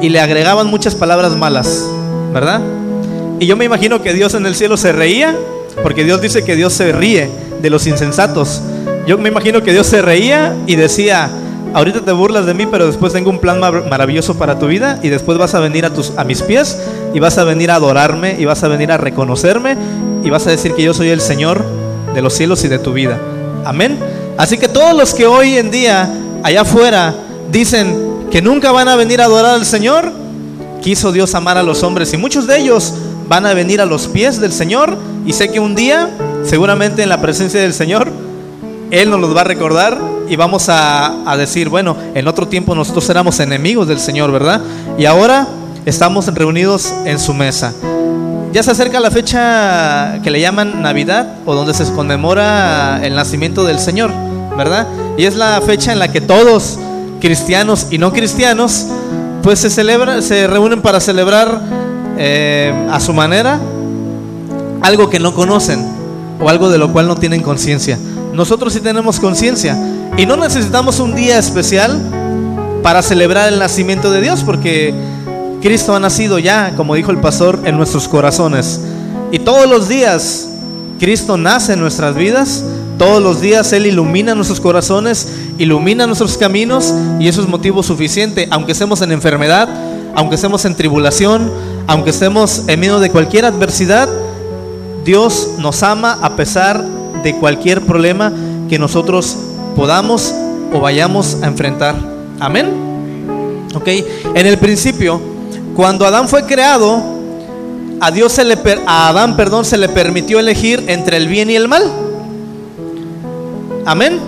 y 0.03 0.09
le 0.09 0.19
agregaban 0.19 0.67
muchas 0.67 0.97
palabras 0.97 1.37
malas, 1.37 1.87
¿verdad? 2.35 2.61
Y 3.38 3.47
yo 3.47 3.57
me 3.57 3.65
imagino 3.65 4.03
que 4.03 4.12
Dios 4.12 4.35
en 4.35 4.45
el 4.45 4.57
cielo 4.57 4.77
se 4.77 4.91
reía, 4.91 5.37
porque 5.85 6.03
Dios 6.03 6.21
dice 6.21 6.43
que 6.43 6.57
Dios 6.57 6.73
se 6.73 6.91
ríe 6.91 7.31
de 7.62 7.71
los 7.71 7.87
insensatos. 7.87 8.61
Yo 9.07 9.19
me 9.19 9.29
imagino 9.29 9.62
que 9.62 9.71
Dios 9.71 9.87
se 9.87 10.03
reía 10.03 10.57
y 10.67 10.75
decía, 10.75 11.31
ahorita 11.75 12.00
te 12.00 12.11
burlas 12.11 12.45
de 12.45 12.55
mí, 12.55 12.67
pero 12.67 12.88
después 12.88 13.12
tengo 13.12 13.31
un 13.31 13.38
plan 13.38 13.61
maravilloso 13.88 14.37
para 14.37 14.59
tu 14.59 14.67
vida 14.67 14.99
y 15.00 15.11
después 15.11 15.38
vas 15.38 15.55
a 15.55 15.61
venir 15.61 15.85
a, 15.87 16.25
mis 16.25 16.43
pies 16.43 16.77
y 17.15 17.21
vas 17.21 17.38
a 17.38 17.45
venir 17.45 17.71
a 17.71 17.77
adorarme 17.77 18.35
y 18.37 18.47
vas 18.47 18.65
a 18.65 18.67
venir 18.67 18.91
a 18.91 18.97
reconocerme 18.97 19.77
y 20.25 20.31
vas 20.31 20.49
a 20.49 20.50
decir 20.50 20.75
que 20.75 20.83
yo 20.83 20.93
soy 20.93 21.11
el 21.11 21.21
Señor 21.21 21.65
de 22.12 22.21
los 22.21 22.33
cielos 22.33 22.65
y 22.65 22.69
de 22.69 22.81
tu 22.81 22.95
vida. 22.95 23.17
Amén. 23.65 23.97
Así 24.37 24.59
que 24.59 24.67
todos 24.67 24.97
los 24.97 25.15
que 25.15 25.25
hoy 25.25 25.57
en 25.57 25.71
día 25.71 26.12
allá 26.42 26.62
afuera 26.62 27.14
dicen 27.50 28.28
que 28.30 28.42
nunca 28.42 28.73
van 28.73 28.88
a 28.88 28.97
venir 28.97 29.21
a 29.21 29.25
adorar 29.25 29.54
al 29.54 29.64
Señor, 29.64 30.12
quiso 30.83 31.12
Dios 31.12 31.35
amar 31.35 31.59
a 31.59 31.62
los 31.62 31.83
hombres 31.83 32.12
y 32.12 32.16
muchos 32.16 32.47
de 32.47 32.59
ellos 32.59 32.95
van 33.28 33.47
a 33.47 33.54
venir 33.54 33.80
a 33.80 33.87
los 33.87 34.09
pies 34.09 34.40
del 34.40 34.52
Señor 34.52 34.97
y 35.26 35.33
sé 35.33 35.50
que 35.50 35.61
un 35.61 35.75
día, 35.75 36.11
seguramente 36.45 37.02
en 37.02 37.09
la 37.09 37.21
presencia 37.21 37.61
del 37.61 37.75
Señor, 37.75 38.11
Él 38.90 39.11
nos 39.11 39.21
los 39.21 39.37
va 39.37 39.42
a 39.42 39.45
recordar 39.45 39.99
y 40.28 40.37
vamos 40.37 40.66
a, 40.68 41.35
decir, 41.37 41.68
bueno, 41.68 41.97
en 42.14 42.26
otro 42.28 42.49
tiempo 42.49 42.75
nosotros 42.75 43.09
éramos 43.11 43.40
enemigos 43.40 43.88
del 43.88 43.99
Señor, 43.99 44.30
¿verdad? 44.30 44.61
Y 44.99 45.07
ahora 45.07 45.47
estamos 45.85 46.26
reunidos 46.35 46.92
en 47.04 47.18
su 47.18 47.35
mesa. 47.35 47.73
Ya 48.52 48.62
se 48.62 48.71
acerca 48.71 49.00
la 49.00 49.11
fecha 49.11 50.21
que 50.23 50.30
le 50.30 50.40
llaman 50.40 50.83
Navidad 50.83 51.37
o 51.45 51.54
donde 51.54 51.75
se 51.75 51.85
conmemora 51.92 53.00
el 53.04 53.14
nacimiento 53.14 53.64
del 53.64 53.78
Señor, 53.78 54.11
Y 55.17 55.25
es 55.25 55.37
la 55.37 55.61
fecha 55.61 55.93
en 55.93 55.99
la 55.99 56.11
que 56.11 56.21
todos, 56.21 56.79
cristianos 57.21 57.87
y 57.91 57.99
no 57.99 58.12
cristianos, 58.12 58.87
pues 59.43 59.61
se 59.61 59.71
se 59.71 60.47
reúnen 60.47 60.83
para 60.83 61.00
celebrar 61.00 61.61
eh, 62.19 62.88
a 62.91 62.99
su 62.99 63.12
manera 63.12 63.61
algo 64.81 65.09
que 65.09 65.21
no 65.21 65.35
conocen 65.35 65.85
o 66.41 66.49
algo 66.49 66.71
de 66.71 66.79
lo 66.79 66.93
cual 66.93 67.07
no 67.07 67.17
tienen 67.17 67.43
conciencia. 67.43 67.99
Nosotros 68.33 68.73
sí 68.73 68.81
tenemos 68.81 69.21
conciencia 69.21 69.77
y 70.17 70.27
no 70.27 70.37
necesitamos 70.37 71.00
un 71.00 71.15
día 71.15 71.38
especial 71.38 72.00
para 72.83 73.03
celebrar 73.03 73.53
el 73.53 73.59
nacimiento 73.59 74.11
de 74.11 74.21
Dios 74.21 74.43
porque 74.45 74.95
Cristo 75.62 75.95
ha 75.95 76.00
nacido 76.00 76.38
ya, 76.38 76.73
como 76.77 76.95
dijo 76.95 77.11
el 77.11 77.19
pastor, 77.19 77.61
en 77.65 77.77
nuestros 77.77 78.09
corazones. 78.09 78.81
Y 79.31 79.41
todos 79.41 79.69
los 79.69 79.88
días 79.88 80.49
Cristo 80.99 81.37
nace 81.37 81.75
en 81.75 81.81
nuestras 81.81 82.15
vidas. 82.15 82.65
Todos 82.99 83.23
los 83.23 83.40
días 83.40 83.73
Él 83.73 83.87
ilumina 83.87 84.35
nuestros 84.35 84.61
corazones, 84.61 85.28
ilumina 85.57 86.07
nuestros 86.07 86.37
caminos 86.37 86.93
y 87.21 87.28
eso 87.28 87.40
es 87.40 87.49
motivo 87.49 87.83
suficiente, 87.83 88.49
aunque 88.50 88.73
estemos 88.73 89.00
en 89.02 89.12
enfermedad, 89.12 89.69
aunque 90.14 90.35
estemos 90.35 90.64
en 90.64 90.75
tribulación, 90.75 91.50
aunque 91.87 92.11
estemos 92.11 92.64
en 92.67 92.81
medio 92.81 92.99
de 92.99 93.11
cualquier 93.11 93.45
adversidad, 93.45 94.09
Dios 95.05 95.50
nos 95.59 95.83
ama 95.85 96.19
a 96.21 96.35
pesar 96.35 96.85
de 97.23 97.37
cualquier 97.37 97.83
problema 97.83 98.33
que 98.69 98.78
nosotros 98.78 99.37
podamos 99.76 100.35
o 100.73 100.81
vayamos 100.81 101.38
a 101.43 101.47
enfrentar. 101.47 101.95
Amén. 102.40 102.88
En 104.35 104.47
el 104.47 104.59
principio 104.59 105.21
cuando 105.78 106.05
Adán 106.05 106.28
fue 106.28 106.45
creado, 106.45 107.00
a 108.00 108.11
Dios 108.11 108.33
se 108.33 108.45
le 108.45 108.59
a 108.87 109.09
Adán, 109.09 109.37
perdón, 109.37 109.64
se 109.64 109.78
le 109.78 109.88
permitió 109.88 110.40
elegir 110.40 110.83
entre 110.88 111.17
el 111.17 111.28
bien 111.28 111.50
y 111.50 111.55
el 111.55 111.69
mal. 111.69 112.08
Amén. 113.88 114.21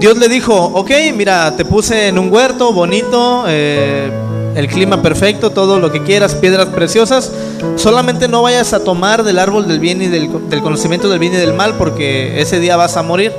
Dios 0.00 0.16
le 0.16 0.26
dijo, 0.26 0.54
ok, 0.56 0.90
mira, 1.14 1.54
te 1.54 1.66
puse 1.66 2.08
en 2.08 2.18
un 2.18 2.32
huerto 2.32 2.72
bonito, 2.72 3.44
eh, 3.46 4.10
el 4.54 4.68
clima 4.68 5.02
perfecto, 5.02 5.50
todo 5.50 5.78
lo 5.78 5.92
que 5.92 6.02
quieras, 6.02 6.34
piedras 6.34 6.68
preciosas. 6.68 7.30
Solamente 7.76 8.26
no 8.26 8.40
vayas 8.40 8.72
a 8.72 8.82
tomar 8.82 9.22
del 9.22 9.38
árbol 9.38 9.68
del 9.68 9.80
bien 9.80 10.00
y 10.00 10.06
del, 10.06 10.30
conocimiento 10.62 11.10
del 11.10 11.18
bien 11.18 11.34
y 11.34 11.36
del 11.36 11.52
mal, 11.52 11.74
porque 11.74 12.40
ese 12.40 12.58
día 12.58 12.76
vas 12.76 12.96
a 12.96 13.02
morir. 13.02 13.34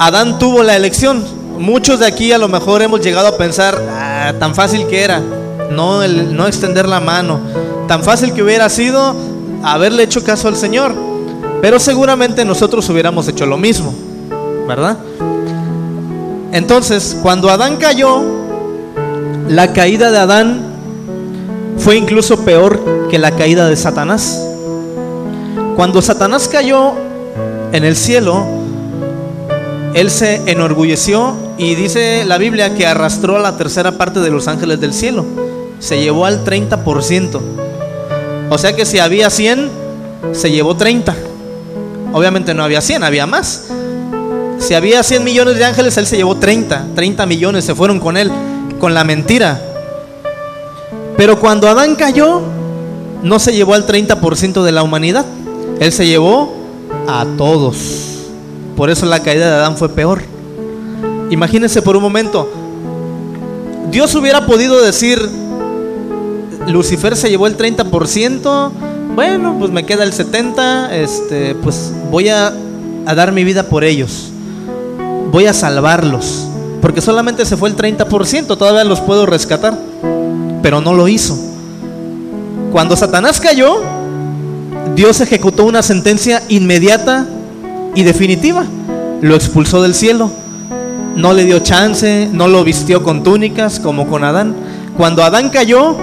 Adán 0.00 0.40
tuvo 0.40 0.64
la 0.64 0.74
elección. 0.74 1.24
Muchos 1.56 2.00
de 2.00 2.06
aquí 2.06 2.32
a 2.32 2.38
lo 2.38 2.48
mejor 2.48 2.82
hemos 2.82 3.00
llegado 3.00 3.28
a 3.28 3.36
pensar, 3.36 3.80
ah, 3.92 4.32
tan 4.40 4.56
fácil 4.56 4.88
que 4.88 5.02
era 5.02 5.22
no, 5.70 6.02
el, 6.02 6.36
no 6.36 6.48
extender 6.48 6.88
la 6.88 6.98
mano. 6.98 7.38
Tan 7.86 8.02
fácil 8.02 8.32
que 8.32 8.42
hubiera 8.42 8.68
sido 8.70 9.14
haberle 9.62 10.02
hecho 10.02 10.24
caso 10.24 10.48
al 10.48 10.56
Señor. 10.56 11.07
Pero 11.60 11.78
seguramente 11.78 12.44
nosotros 12.44 12.88
hubiéramos 12.88 13.26
hecho 13.28 13.46
lo 13.46 13.56
mismo, 13.56 13.94
¿verdad? 14.66 14.98
Entonces, 16.52 17.16
cuando 17.22 17.50
Adán 17.50 17.76
cayó, 17.76 18.22
la 19.48 19.72
caída 19.72 20.10
de 20.10 20.18
Adán 20.18 20.62
fue 21.78 21.96
incluso 21.96 22.44
peor 22.44 23.08
que 23.10 23.18
la 23.18 23.32
caída 23.32 23.68
de 23.68 23.76
Satanás. 23.76 24.40
Cuando 25.76 26.02
Satanás 26.02 26.48
cayó 26.48 26.92
en 27.72 27.84
el 27.84 27.96
cielo, 27.96 28.44
él 29.94 30.10
se 30.10 30.42
enorgulleció 30.50 31.34
y 31.56 31.74
dice 31.74 32.24
la 32.24 32.38
Biblia 32.38 32.74
que 32.74 32.86
arrastró 32.86 33.36
a 33.36 33.40
la 33.40 33.56
tercera 33.56 33.92
parte 33.92 34.20
de 34.20 34.30
los 34.30 34.48
ángeles 34.48 34.80
del 34.80 34.92
cielo 34.92 35.24
se 35.78 36.00
llevó 36.00 36.26
al 36.26 36.44
30%. 36.44 37.40
O 38.50 38.58
sea 38.58 38.74
que 38.74 38.84
si 38.84 38.98
había 38.98 39.30
100, 39.30 39.70
se 40.32 40.50
llevó 40.50 40.76
30. 40.76 41.14
Obviamente 42.12 42.54
no 42.54 42.64
había 42.64 42.80
100, 42.80 43.04
había 43.04 43.26
más. 43.26 43.64
Si 44.58 44.74
había 44.74 45.02
100 45.02 45.24
millones 45.24 45.58
de 45.58 45.64
ángeles, 45.64 45.96
él 45.96 46.06
se 46.06 46.16
llevó 46.16 46.36
30. 46.36 46.88
30 46.94 47.26
millones 47.26 47.64
se 47.64 47.74
fueron 47.74 48.00
con 48.00 48.16
él, 48.16 48.30
con 48.80 48.94
la 48.94 49.04
mentira. 49.04 49.60
Pero 51.16 51.38
cuando 51.38 51.68
Adán 51.68 51.96
cayó, 51.96 52.42
no 53.22 53.38
se 53.38 53.52
llevó 53.52 53.74
al 53.74 53.86
30% 53.86 54.62
de 54.62 54.72
la 54.72 54.82
humanidad. 54.82 55.26
Él 55.80 55.92
se 55.92 56.06
llevó 56.06 56.54
a 57.06 57.26
todos. 57.36 57.76
Por 58.76 58.90
eso 58.90 59.06
la 59.06 59.20
caída 59.20 59.48
de 59.48 59.54
Adán 59.56 59.76
fue 59.76 59.88
peor. 59.88 60.22
Imagínense 61.30 61.82
por 61.82 61.96
un 61.96 62.02
momento. 62.02 62.48
Dios 63.90 64.14
hubiera 64.14 64.46
podido 64.46 64.80
decir, 64.82 65.28
Lucifer 66.66 67.16
se 67.16 67.30
llevó 67.30 67.46
el 67.46 67.56
30%, 67.56 68.70
bueno, 69.18 69.56
pues 69.58 69.72
me 69.72 69.84
queda 69.84 70.04
el 70.04 70.12
70%, 70.12 70.92
este, 70.92 71.56
pues 71.56 71.92
voy 72.08 72.28
a, 72.28 72.52
a 73.04 73.14
dar 73.16 73.32
mi 73.32 73.42
vida 73.42 73.64
por 73.64 73.82
ellos, 73.82 74.30
voy 75.32 75.46
a 75.46 75.52
salvarlos, 75.52 76.46
porque 76.80 77.00
solamente 77.00 77.44
se 77.44 77.56
fue 77.56 77.68
el 77.68 77.76
30%, 77.76 78.46
todavía 78.56 78.84
los 78.84 79.00
puedo 79.00 79.26
rescatar, 79.26 79.76
pero 80.62 80.80
no 80.80 80.94
lo 80.94 81.08
hizo. 81.08 81.36
Cuando 82.70 82.94
Satanás 82.94 83.40
cayó, 83.40 83.80
Dios 84.94 85.20
ejecutó 85.20 85.64
una 85.64 85.82
sentencia 85.82 86.44
inmediata 86.48 87.26
y 87.96 88.04
definitiva, 88.04 88.66
lo 89.20 89.34
expulsó 89.34 89.82
del 89.82 89.96
cielo, 89.96 90.30
no 91.16 91.32
le 91.32 91.44
dio 91.44 91.58
chance, 91.58 92.28
no 92.32 92.46
lo 92.46 92.62
vistió 92.62 93.02
con 93.02 93.24
túnicas 93.24 93.80
como 93.80 94.06
con 94.06 94.22
Adán. 94.22 94.54
Cuando 94.96 95.24
Adán 95.24 95.50
cayó, 95.50 95.96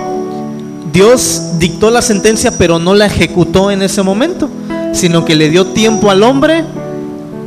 Dios 0.96 1.60
dictó 1.60 1.92
la 1.92 2.02
sentencia, 2.02 2.58
pero 2.58 2.80
no 2.80 2.96
la 2.96 3.08
ejecutó 3.08 3.70
en 3.70 3.82
ese 3.82 4.02
momento, 4.02 4.50
sino 4.94 5.26
que 5.26 5.36
le 5.36 5.50
dio 5.50 5.66
tiempo 5.66 6.10
al 6.10 6.24
hombre 6.24 6.64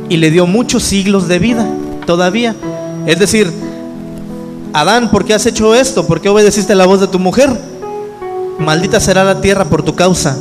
y 0.07 0.17
le 0.17 0.29
dio 0.29 0.45
muchos 0.45 0.83
siglos 0.83 1.27
de 1.27 1.39
vida 1.39 1.67
todavía. 2.05 2.55
Es 3.07 3.17
decir, 3.17 3.51
Adán, 4.71 5.09
¿por 5.09 5.25
qué 5.25 5.33
has 5.33 5.47
hecho 5.47 5.73
esto? 5.73 6.05
¿Por 6.05 6.21
qué 6.21 6.29
obedeciste 6.29 6.75
la 6.75 6.85
voz 6.85 6.99
de 6.99 7.07
tu 7.07 7.17
mujer? 7.17 7.49
Maldita 8.59 8.99
será 8.99 9.23
la 9.23 9.41
tierra 9.41 9.65
por 9.65 9.81
tu 9.81 9.95
causa. 9.95 10.37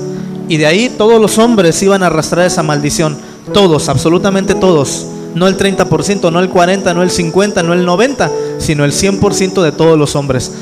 Y 0.47 0.59
de 0.59 0.67
ahí 0.67 0.95
todos 0.99 1.19
los 1.19 1.39
hombres 1.39 1.83
iban 1.83 2.03
a 2.03 2.09
arrastrar 2.09 2.45
esa 2.45 2.63
maldición. 2.63 3.17
Todos, 3.55 3.89
absolutamente 3.89 4.55
todos. 4.55 5.07
no 5.35 5.49
el 5.49 5.57
30%, 5.57 6.31
no 6.31 6.41
el 6.41 6.51
40%, 6.53 6.95
no 6.95 7.03
el 7.03 7.11
50%, 7.11 7.65
no 7.65 7.73
el 7.73 7.87
90%, 7.87 8.31
sino 8.59 8.85
el 8.85 8.93
100% 8.93 9.63
de 9.63 9.73
todos 9.73 9.99
los 9.99 10.15
hombres. 10.15 10.53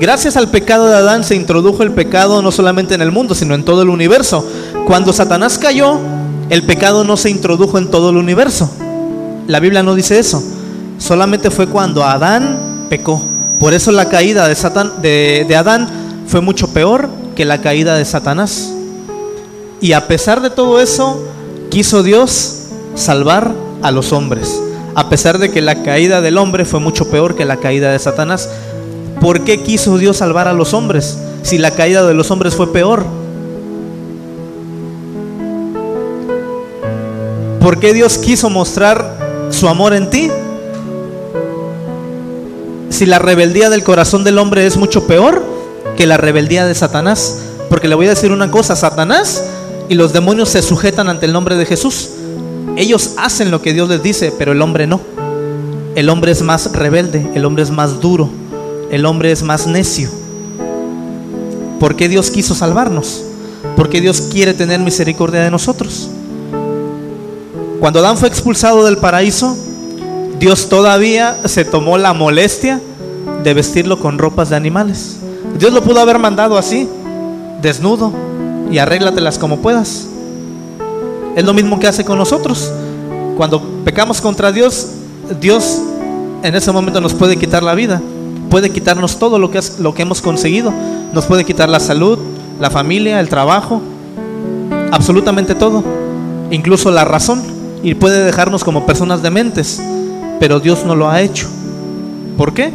Gracias 0.00 0.36
al 0.36 0.48
pecado 0.48 0.86
de 0.86 0.94
Adán 0.94 1.24
se 1.24 1.34
introdujo 1.34 1.82
el 1.82 1.90
pecado 1.90 2.40
no 2.40 2.52
solamente 2.52 2.94
en 2.94 3.02
el 3.02 3.10
mundo, 3.10 3.34
sino 3.34 3.54
en 3.54 3.64
todo 3.64 3.82
el 3.82 3.88
universo. 3.88 4.48
Cuando 4.86 5.12
Satanás 5.12 5.58
cayó, 5.58 5.98
el 6.50 6.62
pecado 6.62 7.02
no 7.02 7.16
se 7.16 7.30
introdujo 7.30 7.78
en 7.78 7.90
todo 7.90 8.10
el 8.10 8.16
universo. 8.16 8.70
La 9.48 9.58
Biblia 9.58 9.82
no 9.82 9.96
dice 9.96 10.18
eso. 10.20 10.42
Solamente 10.98 11.50
fue 11.50 11.66
cuando 11.66 12.04
Adán 12.04 12.86
pecó. 12.88 13.20
Por 13.58 13.74
eso 13.74 13.90
la 13.90 14.08
caída 14.08 14.46
de, 14.46 15.56
Adán 15.56 15.88
fue 16.28 16.40
mucho 16.40 16.68
peor 16.68 17.08
que 17.34 17.44
la 17.44 17.60
caída 17.60 17.96
de 17.96 18.04
Satanás. 18.04 18.72
Y 19.80 19.92
a 19.92 20.06
pesar 20.06 20.40
de 20.42 20.50
todo 20.50 20.80
eso, 20.80 21.20
quiso 21.70 22.04
Dios 22.04 22.66
salvar 22.94 23.52
a 23.82 23.90
los 23.90 24.12
hombres. 24.12 24.60
A 24.94 25.08
pesar 25.08 25.38
de 25.38 25.50
que 25.50 25.60
la 25.60 25.82
caída 25.82 26.20
del 26.20 26.38
hombre 26.38 26.64
fue 26.64 26.78
mucho 26.78 27.10
peor 27.10 27.34
que 27.34 27.44
la 27.44 27.56
caída 27.56 27.90
de 27.90 27.98
Satanás. 27.98 28.48
¿Por 29.20 29.44
qué 29.44 29.62
quiso 29.62 29.98
Dios 29.98 30.18
salvar 30.18 30.48
a 30.48 30.52
los 30.52 30.74
hombres 30.74 31.18
si 31.42 31.58
la 31.58 31.72
caída 31.72 32.06
de 32.06 32.14
los 32.14 32.30
hombres 32.30 32.54
fue 32.54 32.72
peor? 32.72 33.04
¿Por 37.60 37.80
qué 37.80 37.92
Dios 37.92 38.18
quiso 38.18 38.48
mostrar 38.48 39.48
su 39.50 39.68
amor 39.68 39.92
en 39.92 40.08
ti? 40.08 40.30
Si 42.90 43.06
la 43.06 43.18
rebeldía 43.18 43.70
del 43.70 43.82
corazón 43.82 44.24
del 44.24 44.38
hombre 44.38 44.66
es 44.66 44.76
mucho 44.76 45.06
peor 45.06 45.42
que 45.96 46.06
la 46.06 46.16
rebeldía 46.16 46.64
de 46.64 46.74
Satanás. 46.74 47.40
Porque 47.68 47.88
le 47.88 47.94
voy 47.94 48.06
a 48.06 48.10
decir 48.10 48.32
una 48.32 48.50
cosa, 48.50 48.76
Satanás 48.76 49.44
y 49.88 49.94
los 49.94 50.12
demonios 50.12 50.48
se 50.50 50.62
sujetan 50.62 51.08
ante 51.08 51.26
el 51.26 51.32
nombre 51.32 51.56
de 51.56 51.66
Jesús. 51.66 52.10
Ellos 52.76 53.14
hacen 53.16 53.50
lo 53.50 53.60
que 53.60 53.72
Dios 53.72 53.88
les 53.88 54.02
dice, 54.02 54.32
pero 54.38 54.52
el 54.52 54.62
hombre 54.62 54.86
no. 54.86 55.00
El 55.94 56.08
hombre 56.08 56.32
es 56.32 56.42
más 56.42 56.72
rebelde, 56.72 57.28
el 57.34 57.44
hombre 57.44 57.64
es 57.64 57.70
más 57.70 58.00
duro, 58.00 58.30
el 58.90 59.04
hombre 59.06 59.32
es 59.32 59.42
más 59.42 59.66
necio. 59.66 60.10
¿Por 61.80 61.94
qué 61.96 62.08
Dios 62.08 62.30
quiso 62.30 62.54
salvarnos? 62.54 63.22
¿Por 63.76 63.88
qué 63.88 64.00
Dios 64.00 64.22
quiere 64.32 64.54
tener 64.54 64.80
misericordia 64.80 65.40
de 65.40 65.50
nosotros? 65.50 66.08
Cuando 67.80 68.00
Adán 68.00 68.16
fue 68.16 68.28
expulsado 68.28 68.84
del 68.84 68.98
paraíso, 68.98 69.56
Dios 70.38 70.68
todavía 70.68 71.38
se 71.44 71.64
tomó 71.64 71.98
la 71.98 72.12
molestia 72.12 72.80
de 73.44 73.54
vestirlo 73.54 73.98
con 74.00 74.18
ropas 74.18 74.50
de 74.50 74.56
animales. 74.56 75.16
Dios 75.58 75.72
lo 75.72 75.82
pudo 75.82 76.00
haber 76.00 76.18
mandado 76.18 76.58
así, 76.58 76.88
desnudo, 77.62 78.12
y 78.70 78.78
arréglatelas 78.78 79.38
como 79.38 79.58
puedas. 79.58 80.06
Es 81.36 81.44
lo 81.44 81.54
mismo 81.54 81.78
que 81.78 81.86
hace 81.86 82.04
con 82.04 82.18
nosotros. 82.18 82.72
Cuando 83.36 83.62
pecamos 83.84 84.20
contra 84.20 84.50
Dios, 84.50 84.88
Dios 85.40 85.78
en 86.42 86.54
ese 86.54 86.72
momento 86.72 87.00
nos 87.00 87.14
puede 87.14 87.36
quitar 87.36 87.62
la 87.62 87.74
vida 87.74 88.00
puede 88.48 88.70
quitarnos 88.70 89.18
todo 89.18 89.38
lo 89.38 89.50
que, 89.50 89.60
lo 89.78 89.94
que 89.94 90.02
hemos 90.02 90.20
conseguido. 90.20 90.72
Nos 91.12 91.26
puede 91.26 91.44
quitar 91.44 91.68
la 91.68 91.80
salud, 91.80 92.18
la 92.60 92.70
familia, 92.70 93.20
el 93.20 93.28
trabajo, 93.28 93.80
absolutamente 94.90 95.54
todo, 95.54 95.82
incluso 96.50 96.90
la 96.90 97.04
razón, 97.04 97.42
y 97.82 97.94
puede 97.94 98.24
dejarnos 98.24 98.64
como 98.64 98.86
personas 98.86 99.22
dementes, 99.22 99.80
pero 100.40 100.60
Dios 100.60 100.84
no 100.84 100.94
lo 100.96 101.08
ha 101.08 101.20
hecho. 101.20 101.48
¿Por 102.36 102.52
qué? 102.54 102.72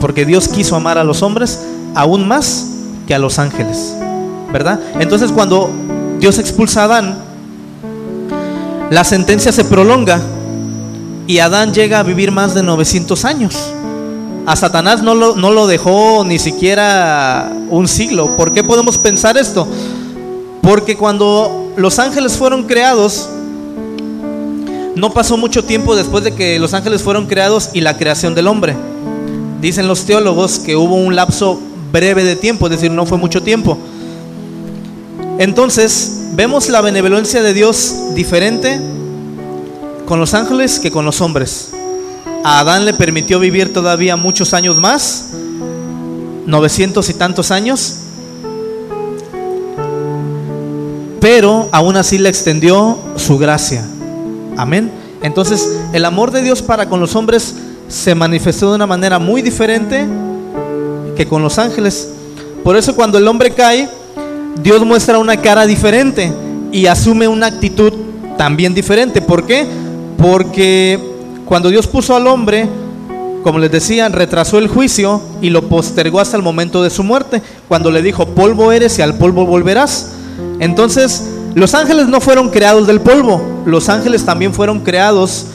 Porque 0.00 0.24
Dios 0.24 0.48
quiso 0.48 0.76
amar 0.76 0.98
a 0.98 1.04
los 1.04 1.22
hombres 1.22 1.60
aún 1.94 2.28
más 2.28 2.66
que 3.06 3.14
a 3.14 3.18
los 3.18 3.38
ángeles, 3.38 3.94
¿verdad? 4.52 4.80
Entonces 5.00 5.32
cuando 5.32 5.70
Dios 6.20 6.38
expulsa 6.38 6.82
a 6.82 6.84
Adán, 6.84 7.18
la 8.90 9.04
sentencia 9.04 9.52
se 9.52 9.64
prolonga 9.64 10.20
y 11.26 11.40
Adán 11.40 11.74
llega 11.74 11.98
a 11.98 12.02
vivir 12.02 12.32
más 12.32 12.54
de 12.54 12.62
900 12.62 13.24
años. 13.24 13.72
A 14.48 14.56
Satanás 14.56 15.02
no 15.02 15.14
lo, 15.14 15.66
dejó 15.66 16.24
ni 16.24 16.38
siquiera 16.38 17.52
un 17.68 17.86
siglo. 17.86 18.34
¿Por 18.34 18.54
qué 18.54 18.64
podemos 18.64 18.96
pensar 18.96 19.36
esto? 19.36 19.68
Porque 20.62 20.96
cuando 20.96 21.74
los 21.76 21.98
ángeles 21.98 22.38
fueron 22.38 22.62
creados, 22.62 23.28
no 24.94 25.12
pasó 25.12 25.36
mucho 25.36 25.64
tiempo 25.64 25.94
después 25.94 26.24
de 26.24 26.32
que 26.32 26.58
los 26.58 26.72
ángeles 26.72 27.02
fueron 27.02 27.26
creados 27.26 27.68
y 27.74 27.82
la 27.82 27.98
creación 27.98 28.34
del 28.34 28.46
hombre. 28.46 28.74
Dicen 29.60 29.86
los 29.86 30.06
teólogos 30.06 30.58
que 30.60 30.76
hubo 30.76 30.94
un 30.94 31.14
lapso 31.14 31.60
breve 31.92 32.24
de 32.24 32.34
tiempo, 32.34 32.68
es 32.68 32.70
decir, 32.70 32.90
no 32.90 33.04
fue 33.04 33.18
mucho 33.18 33.42
tiempo. 33.42 33.76
Entonces, 35.38 36.20
vemos 36.32 36.70
la 36.70 36.80
benevolencia 36.80 37.42
de 37.42 37.52
Dios 37.52 38.14
diferente 38.14 38.80
con 40.06 40.18
los 40.18 40.32
ángeles 40.32 40.78
que 40.78 40.90
con 40.90 41.04
los 41.04 41.20
hombres. 41.20 41.72
A 42.44 42.60
Adán 42.60 42.84
le 42.84 42.94
permitió 42.94 43.38
vivir 43.40 43.72
todavía 43.72 44.16
muchos 44.16 44.54
años 44.54 44.78
más, 44.78 45.30
900 46.46 47.08
y 47.08 47.14
tantos 47.14 47.50
años, 47.50 47.96
pero 51.20 51.68
aún 51.72 51.96
así 51.96 52.18
le 52.18 52.28
extendió 52.28 52.98
su 53.16 53.38
gracia. 53.38 53.84
Amén. 54.56 54.90
Entonces, 55.22 55.68
el 55.92 56.04
amor 56.04 56.30
de 56.30 56.42
Dios 56.42 56.62
para 56.62 56.88
con 56.88 57.00
los 57.00 57.16
hombres 57.16 57.54
se 57.88 58.14
manifestó 58.14 58.70
de 58.70 58.76
una 58.76 58.86
manera 58.86 59.18
muy 59.18 59.42
diferente 59.42 60.06
que 61.16 61.26
con 61.26 61.42
los 61.42 61.58
ángeles. 61.58 62.08
Por 62.62 62.76
eso 62.76 62.94
cuando 62.94 63.18
el 63.18 63.26
hombre 63.26 63.50
cae, 63.50 63.88
Dios 64.62 64.84
muestra 64.84 65.18
una 65.18 65.40
cara 65.40 65.66
diferente 65.66 66.32
y 66.70 66.86
asume 66.86 67.26
una 67.26 67.46
actitud 67.46 67.92
también 68.36 68.74
diferente. 68.74 69.20
¿Por 69.20 69.44
qué? 69.46 69.66
Porque 70.16 70.98
cuando 71.48 71.70
Dios 71.70 71.86
puso 71.86 72.14
al 72.14 72.26
hombre, 72.26 72.68
como 73.42 73.58
les 73.58 73.72
decía, 73.72 74.10
retrasó 74.10 74.58
el 74.58 74.68
juicio 74.68 75.22
y 75.40 75.48
lo 75.48 75.62
postergó 75.62 76.20
hasta 76.20 76.36
el 76.36 76.42
momento 76.42 76.82
de 76.82 76.90
su 76.90 77.02
muerte, 77.02 77.40
cuando 77.68 77.90
le 77.90 78.02
dijo, 78.02 78.26
polvo 78.26 78.70
eres 78.70 78.98
y 78.98 79.02
al 79.02 79.14
polvo 79.14 79.46
volverás. 79.46 80.10
Entonces, 80.60 81.24
los 81.54 81.74
ángeles 81.74 82.08
no 82.08 82.20
fueron 82.20 82.50
creados 82.50 82.86
del 82.86 83.00
polvo, 83.00 83.40
los 83.64 83.88
ángeles 83.88 84.26
también 84.26 84.52
fueron 84.52 84.80
creados 84.80 85.46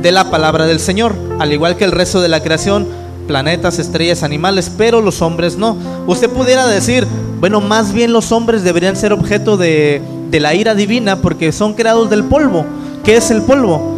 de 0.00 0.10
la 0.10 0.30
palabra 0.30 0.64
del 0.64 0.80
Señor, 0.80 1.14
al 1.38 1.52
igual 1.52 1.76
que 1.76 1.84
el 1.84 1.92
resto 1.92 2.22
de 2.22 2.28
la 2.28 2.42
creación, 2.42 2.88
planetas, 3.28 3.78
estrellas, 3.78 4.22
animales, 4.22 4.72
pero 4.74 5.02
los 5.02 5.20
hombres 5.20 5.58
no. 5.58 5.76
Usted 6.06 6.30
pudiera 6.30 6.66
decir, 6.66 7.06
bueno, 7.40 7.60
más 7.60 7.92
bien 7.92 8.14
los 8.14 8.32
hombres 8.32 8.64
deberían 8.64 8.96
ser 8.96 9.12
objeto 9.12 9.58
de, 9.58 10.00
de 10.30 10.40
la 10.40 10.54
ira 10.54 10.74
divina 10.74 11.16
porque 11.16 11.52
son 11.52 11.74
creados 11.74 12.08
del 12.08 12.24
polvo. 12.24 12.64
¿Qué 13.04 13.16
es 13.16 13.30
el 13.30 13.42
polvo? 13.42 13.95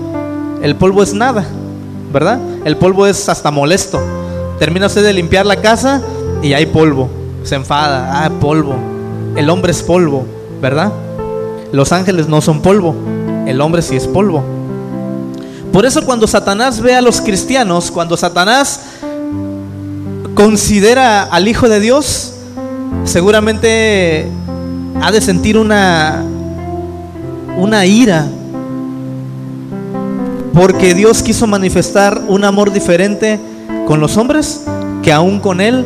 El 0.63 0.77
polvo 0.77 1.03
es 1.03 1.15
nada, 1.15 1.45
¿verdad? 2.13 2.39
El 2.65 2.77
polvo 2.77 3.07
es 3.07 3.29
hasta 3.29 3.51
molesto. 3.51 4.01
Termina 4.59 4.87
usted 4.87 5.05
de 5.05 5.13
limpiar 5.13 5.47
la 5.47 5.57
casa 5.57 6.03
y 6.43 6.53
hay 6.53 6.67
polvo. 6.67 7.09
Se 7.45 7.55
enfada, 7.55 8.25
ah, 8.25 8.31
polvo. 8.41 8.75
El 9.37 9.49
hombre 9.51 9.71
es 9.71 9.83
polvo, 9.83 10.27
¿verdad? 10.61 10.93
Los 11.73 11.93
ángeles 11.93 12.29
no 12.29 12.41
son 12.41 12.61
polvo, 12.61 12.95
el 13.47 13.61
hombre 13.61 13.83
sí 13.83 13.95
es 13.95 14.07
polvo. 14.07 14.43
Por 15.73 15.85
eso 15.85 16.05
cuando 16.05 16.27
Satanás 16.27 16.81
ve 16.81 16.95
a 16.95 17.03
los 17.03 17.21
cristianos, 17.21 17.91
cuando 17.91 18.17
Satanás 18.17 18.81
considera 20.35 21.25
al 21.25 21.47
Hijo 21.47 21.69
de 21.69 21.79
Dios, 21.79 22.33
seguramente 23.05 24.29
ha 25.01 25.13
de 25.13 25.21
sentir 25.21 25.59
una, 25.59 26.25
una 27.57 27.85
ira 27.87 28.27
porque 30.59 30.93
Dios 30.93 31.23
quiso 31.23 31.47
manifestar 31.47 32.21
un 32.27 32.43
amor 32.43 32.73
diferente 32.73 33.39
con 33.87 34.01
los 34.01 34.17
hombres 34.17 34.65
que 35.05 35.13
aún 35.13 35.39
con 35.39 35.61
Él, 35.61 35.85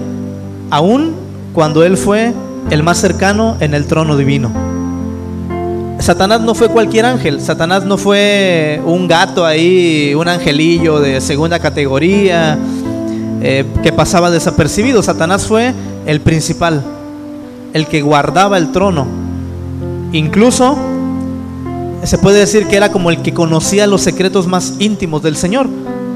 aún 0.71 1.13
cuando 1.53 1.85
Él 1.85 1.99
fue 1.99 2.33
el 2.71 2.83
más 2.83 2.97
cercano 2.97 3.59
en 3.61 3.75
el 3.75 3.85
trono 3.85 4.17
divino. 4.17 4.51
Satanás 5.99 6.41
no 6.41 6.55
fue 6.55 6.71
cualquier 6.71 7.05
ángel, 7.05 7.43
Satanás 7.43 7.85
no 7.85 7.99
fue 7.99 8.81
un 8.87 9.07
gato 9.09 9.45
ahí, 9.45 10.15
un 10.15 10.27
angelillo 10.27 11.01
de 11.01 11.21
segunda 11.21 11.59
categoría 11.59 12.57
eh, 13.43 13.67
que 13.83 13.93
pasaba 13.93 14.31
desapercibido. 14.31 15.03
Satanás 15.03 15.47
fue 15.47 15.75
el 16.07 16.23
principal, 16.23 16.83
el 17.75 17.87
que 17.89 18.01
guardaba 18.01 18.57
el 18.57 18.73
trono. 18.73 19.07
Incluso 20.13 20.79
se 22.05 22.19
puede 22.19 22.41
decir 22.41 22.67
que 22.67 22.77
era 22.77 22.91
como 22.91 23.11
el 23.11 23.23
que 23.23 23.33
conocía 23.33 23.87
los 23.87 24.03
secretos 24.03 24.47
más 24.47 24.75
íntimos 24.79 25.23
del 25.23 25.37
Señor, 25.37 25.69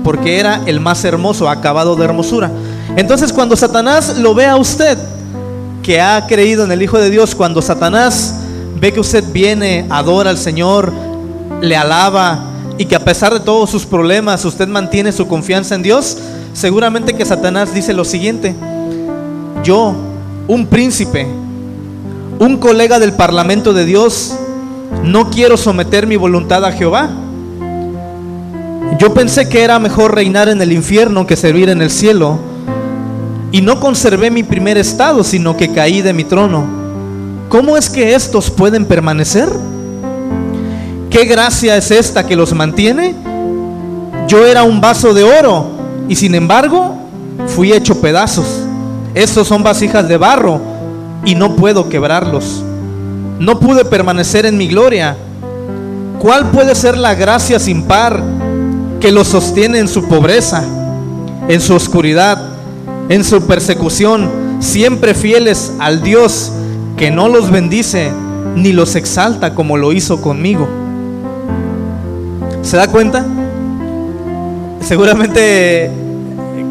porque 0.03 0.39
era 0.39 0.63
el 0.67 0.81
más 0.81 1.05
hermoso, 1.05 1.49
acabado 1.49 1.97
de 1.97 2.05
hermosura. 2.05 2.51
Entonces 2.97 3.33
cuando 3.33 3.57
Satanás 3.57 4.19
lo 4.19 4.35
ve 4.35 4.47
a 4.47 4.57
usted, 4.57 4.99
que 5.83 6.01
ha 6.01 6.27
creído 6.27 6.65
en 6.65 6.73
el 6.73 6.83
Hijo 6.83 6.99
de 6.99 7.11
Dios, 7.11 7.35
cuando 7.35 7.63
Satanás 7.63 8.35
ve 8.81 8.93
que 8.93 9.01
usted 9.01 9.25
viene, 9.33 9.87
adora 9.89 10.31
al 10.31 10.39
Señor, 10.39 10.93
le 11.61 11.77
alaba 11.77 12.41
y 12.79 12.85
que 12.87 12.97
a 12.97 13.05
pesar 13.05 13.33
de 13.33 13.41
todos 13.41 13.71
sus 13.71 13.87
problemas 13.87 14.45
usted 14.45 14.69
mantiene 14.69 15.13
su 15.13 15.29
confianza 15.29 15.75
en 15.75 15.83
Dios, 15.83 16.19
seguramente 16.53 17.15
que 17.15 17.25
Satanás 17.25 17.73
dice 17.73 17.95
lo 17.95 18.05
siguiente, 18.05 18.55
yo, 19.63 19.95
un 20.49 20.67
príncipe, 20.67 21.27
un 22.39 22.57
colega 22.59 22.99
del 22.99 23.13
Parlamento 23.13 23.73
de 23.73 23.85
Dios, 23.85 24.35
no 25.05 25.31
quiero 25.31 25.57
someter 25.57 26.07
mi 26.07 26.17
voluntad 26.17 26.65
a 26.65 26.73
Jehová. 26.73 27.11
Yo 28.99 29.13
pensé 29.13 29.49
que 29.49 29.63
era 29.63 29.79
mejor 29.79 30.15
reinar 30.15 30.49
en 30.49 30.61
el 30.63 30.73
infierno 30.73 31.27
que 31.27 31.37
servir 31.37 31.69
en 31.69 31.83
el 31.83 31.91
cielo. 31.91 32.39
Y 33.53 33.61
no 33.61 33.81
conservé 33.81 34.31
mi 34.31 34.43
primer 34.43 34.79
estado, 34.79 35.23
sino 35.23 35.57
que 35.57 35.73
caí 35.73 36.03
de 36.03 36.13
mi 36.13 36.25
trono. 36.25 36.65
¿Cómo 37.49 37.77
es 37.77 37.89
que 37.89 38.15
estos 38.15 38.51
pueden 38.51 38.87
permanecer? 38.87 39.49
¿Qué 41.11 41.25
gracia 41.25 41.77
es 41.77 41.91
esta 41.91 42.27
que 42.27 42.37
los 42.37 42.53
mantiene? 42.53 43.15
Yo 44.27 44.45
era 44.45 44.65
un 44.65 44.81
vaso 44.81 45.15
de 45.15 45.23
oro 45.23 45.67
y 46.09 46.17
sin 46.17 46.35
embargo 46.35 46.97
fui 47.47 47.73
hecho 47.73 48.01
pedazos. 48.01 48.47
Estos 49.15 49.47
son 49.47 49.63
vasijas 49.63 50.09
de 50.09 50.17
barro 50.17 50.61
y 51.25 51.35
no 51.35 51.55
puedo 51.55 51.89
quebrarlos. 51.89 52.63
No 53.39 53.61
pude 53.61 53.85
permanecer 53.85 54.47
en 54.47 54.57
mi 54.57 54.69
gloria. 54.69 55.17
¿Cuál 56.19 56.51
puede 56.51 56.75
ser 56.75 56.97
la 56.97 57.15
gracia 57.15 57.59
sin 57.59 57.83
par 57.83 58.23
que 59.01 59.13
los 59.13 59.29
sostiene 59.29 59.79
en 59.79 59.89
su 59.89 60.09
pobreza, 60.09 60.65
en 61.49 61.61
su 61.61 61.75
oscuridad, 61.75 62.39
en 63.09 63.23
su 63.23 63.47
persecución, 63.47 64.31
siempre 64.61 65.15
fieles 65.15 65.73
al 65.79 66.03
Dios 66.03 66.53
que 66.97 67.11
no 67.11 67.29
los 67.29 67.51
bendice 67.51 68.11
ni 68.55 68.73
los 68.73 68.97
exalta 68.97 69.55
como 69.55 69.77
lo 69.77 69.93
hizo 69.93 70.23
conmigo? 70.23 70.67
¿Se 72.63 72.77
da 72.77 72.89
cuenta? 72.89 73.25
Seguramente 74.81 75.91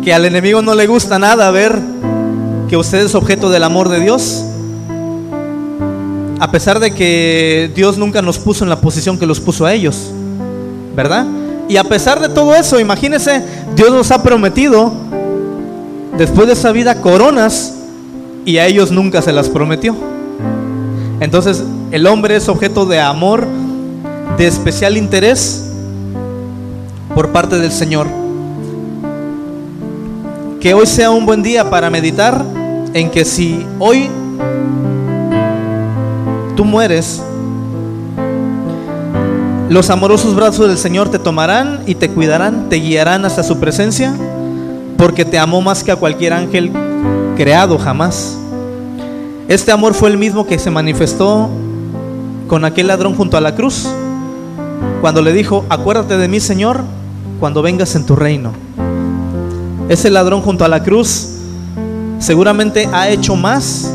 que 0.03 0.13
al 0.13 0.25
enemigo 0.25 0.61
no 0.61 0.75
le 0.75 0.87
gusta 0.87 1.19
nada 1.19 1.49
ver 1.51 1.79
que 2.67 2.77
usted 2.77 2.99
es 3.05 3.15
objeto 3.15 3.49
del 3.49 3.63
amor 3.63 3.89
de 3.89 3.99
Dios. 3.99 4.43
A 6.39 6.51
pesar 6.51 6.79
de 6.79 6.91
que 6.91 7.71
Dios 7.75 7.97
nunca 7.97 8.21
nos 8.21 8.37
puso 8.37 8.63
en 8.63 8.69
la 8.69 8.81
posición 8.81 9.17
que 9.17 9.25
los 9.25 9.39
puso 9.39 9.65
a 9.65 9.73
ellos. 9.73 10.11
¿Verdad? 10.95 11.25
Y 11.67 11.77
a 11.77 11.83
pesar 11.83 12.19
de 12.19 12.29
todo 12.29 12.53
eso, 12.53 12.79
imagínese, 12.79 13.43
Dios 13.75 13.91
nos 13.91 14.11
ha 14.11 14.21
prometido 14.21 14.91
después 16.17 16.47
de 16.47 16.53
esa 16.53 16.71
vida 16.71 17.01
coronas 17.01 17.73
y 18.45 18.57
a 18.57 18.67
ellos 18.67 18.91
nunca 18.91 19.21
se 19.21 19.33
las 19.33 19.49
prometió. 19.49 19.95
Entonces 21.19 21.63
el 21.91 22.05
hombre 22.07 22.35
es 22.35 22.47
objeto 22.49 22.85
de 22.85 22.99
amor, 22.99 23.47
de 24.37 24.47
especial 24.47 24.97
interés 24.97 25.65
por 27.13 27.29
parte 27.29 27.57
del 27.57 27.71
Señor. 27.71 28.07
Que 30.59 30.73
hoy 30.73 30.85
sea 30.85 31.11
un 31.11 31.25
buen 31.25 31.41
día 31.41 31.69
para 31.69 31.89
meditar 31.89 32.43
en 32.93 33.09
que 33.09 33.25
si 33.25 33.65
hoy 33.79 34.09
tú 36.55 36.65
mueres, 36.65 37.21
los 39.69 39.89
amorosos 39.89 40.35
brazos 40.35 40.67
del 40.67 40.77
Señor 40.77 41.09
te 41.09 41.19
tomarán 41.19 41.81
y 41.85 41.95
te 41.95 42.09
cuidarán, 42.09 42.69
te 42.69 42.77
guiarán 42.77 43.25
hasta 43.25 43.43
su 43.43 43.59
presencia, 43.59 44.13
porque 44.97 45.25
te 45.25 45.37
amó 45.37 45.61
más 45.61 45.83
que 45.83 45.91
a 45.91 45.95
cualquier 45.95 46.33
ángel 46.33 46.71
creado 47.35 47.77
jamás. 47.77 48.37
Este 49.47 49.71
amor 49.71 49.93
fue 49.93 50.09
el 50.09 50.17
mismo 50.17 50.47
que 50.47 50.57
se 50.57 50.71
manifestó 50.71 51.49
con 52.47 52.63
aquel 52.63 52.87
ladrón 52.87 53.15
junto 53.15 53.37
a 53.37 53.41
la 53.41 53.55
cruz, 53.55 53.87
cuando 55.01 55.21
le 55.21 55.33
dijo, 55.33 55.65
acuérdate 55.69 56.17
de 56.17 56.27
mí, 56.27 56.39
Señor, 56.39 56.83
cuando 57.39 57.61
vengas 57.61 57.95
en 57.95 58.05
tu 58.05 58.15
reino. 58.15 58.53
Ese 59.89 60.09
ladrón 60.09 60.41
junto 60.41 60.63
a 60.63 60.67
la 60.67 60.83
cruz 60.83 61.27
seguramente 62.19 62.89
ha 62.91 63.09
hecho 63.09 63.35
más, 63.35 63.91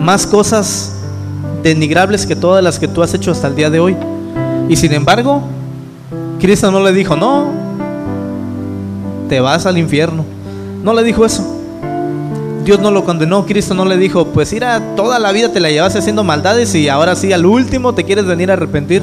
más 0.00 0.26
cosas 0.26 0.92
denigrables 1.62 2.26
que 2.26 2.34
todas 2.34 2.64
las 2.64 2.78
que 2.78 2.88
tú 2.88 3.02
has 3.02 3.12
hecho 3.14 3.30
hasta 3.30 3.48
el 3.48 3.54
día 3.54 3.70
de 3.70 3.80
hoy. 3.80 3.96
Y 4.68 4.76
sin 4.76 4.92
embargo, 4.92 5.42
Cristo 6.40 6.70
no 6.70 6.82
le 6.82 6.92
dijo, 6.92 7.16
no, 7.16 7.48
te 9.28 9.40
vas 9.40 9.66
al 9.66 9.78
infierno. 9.78 10.24
No 10.82 10.94
le 10.94 11.02
dijo 11.04 11.24
eso. 11.24 11.56
Dios 12.64 12.80
no 12.80 12.90
lo 12.90 13.04
condenó, 13.04 13.46
Cristo 13.46 13.74
no 13.74 13.84
le 13.84 13.96
dijo, 13.96 14.26
pues 14.26 14.52
mira, 14.52 14.94
toda 14.94 15.18
la 15.18 15.32
vida 15.32 15.50
te 15.50 15.60
la 15.60 15.70
llevas 15.70 15.96
haciendo 15.96 16.24
maldades 16.24 16.74
y 16.74 16.88
ahora 16.88 17.16
sí, 17.16 17.32
al 17.32 17.46
último 17.46 17.94
te 17.94 18.04
quieres 18.04 18.26
venir 18.26 18.50
a 18.50 18.54
arrepentir. 18.54 19.02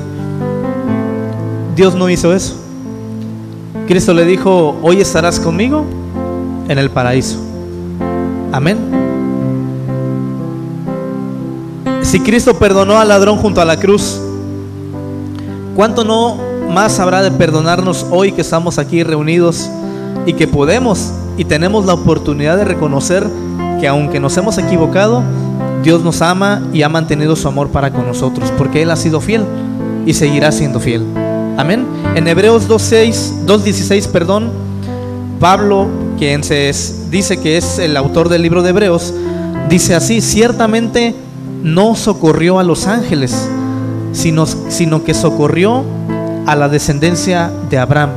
Dios 1.75 1.95
no 1.95 2.09
hizo 2.09 2.33
eso. 2.33 2.55
Cristo 3.87 4.13
le 4.13 4.25
dijo, 4.25 4.77
hoy 4.81 5.01
estarás 5.01 5.39
conmigo 5.39 5.85
en 6.67 6.77
el 6.77 6.89
paraíso. 6.89 7.37
Amén. 8.51 9.06
Si 12.07 12.21
Cristo 12.21 12.57
perdonó 12.57 12.97
al 12.97 13.09
ladrón 13.09 13.37
junto 13.37 13.59
a 13.59 13.65
la 13.65 13.77
cruz, 13.77 14.17
¿cuánto 15.75 16.05
no 16.05 16.37
más 16.69 17.01
habrá 17.01 17.21
de 17.21 17.31
perdonarnos 17.31 18.05
hoy 18.11 18.31
que 18.31 18.39
estamos 18.39 18.79
aquí 18.79 19.03
reunidos 19.03 19.69
y 20.25 20.31
que 20.31 20.47
podemos 20.47 21.11
y 21.35 21.43
tenemos 21.43 21.85
la 21.85 21.95
oportunidad 21.95 22.55
de 22.55 22.63
reconocer 22.63 23.27
que 23.81 23.89
aunque 23.89 24.21
nos 24.21 24.37
hemos 24.37 24.57
equivocado, 24.57 25.21
Dios 25.83 26.01
nos 26.01 26.21
ama 26.21 26.61
y 26.71 26.81
ha 26.83 26.87
mantenido 26.87 27.35
su 27.35 27.45
amor 27.49 27.71
para 27.71 27.91
con 27.91 28.07
nosotros, 28.07 28.53
porque 28.57 28.83
Él 28.83 28.91
ha 28.91 28.95
sido 28.95 29.19
fiel 29.19 29.43
y 30.05 30.13
seguirá 30.13 30.53
siendo 30.53 30.79
fiel. 30.79 31.03
Amén. 31.57 31.85
En 32.15 32.25
Hebreos 32.25 32.69
2.6, 32.69 33.45
2.16, 33.45 34.07
perdón, 34.07 34.49
Pablo, 35.41 35.87
quien 36.17 36.41
se 36.45 36.71
dice 37.11 37.35
que 37.35 37.57
es 37.57 37.79
el 37.79 37.97
autor 37.97 38.29
del 38.29 38.43
libro 38.43 38.63
de 38.63 38.69
Hebreos, 38.69 39.13
dice 39.67 39.93
así, 39.93 40.21
ciertamente 40.21 41.26
no 41.63 41.95
socorrió 41.95 42.59
a 42.59 42.63
los 42.63 42.87
ángeles, 42.87 43.49
sino, 44.11 44.45
sino 44.45 45.03
que 45.03 45.13
socorrió 45.13 45.83
a 46.45 46.55
la 46.55 46.69
descendencia 46.69 47.51
de 47.69 47.77
Abraham. 47.77 48.11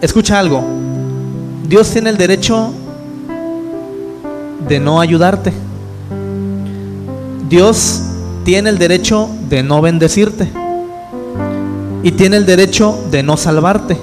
Escucha 0.00 0.38
algo, 0.38 0.62
Dios 1.68 1.90
tiene 1.90 2.10
el 2.10 2.16
derecho 2.16 2.72
de 4.68 4.80
no 4.80 5.00
ayudarte. 5.00 5.52
Dios 7.48 8.02
tiene 8.44 8.70
el 8.70 8.78
derecho 8.78 9.28
de 9.48 9.62
no 9.62 9.80
bendecirte. 9.80 10.50
Y 12.02 12.12
tiene 12.12 12.36
el 12.36 12.46
derecho 12.46 12.98
de 13.10 13.22
no 13.22 13.36
salvarte 13.36 13.96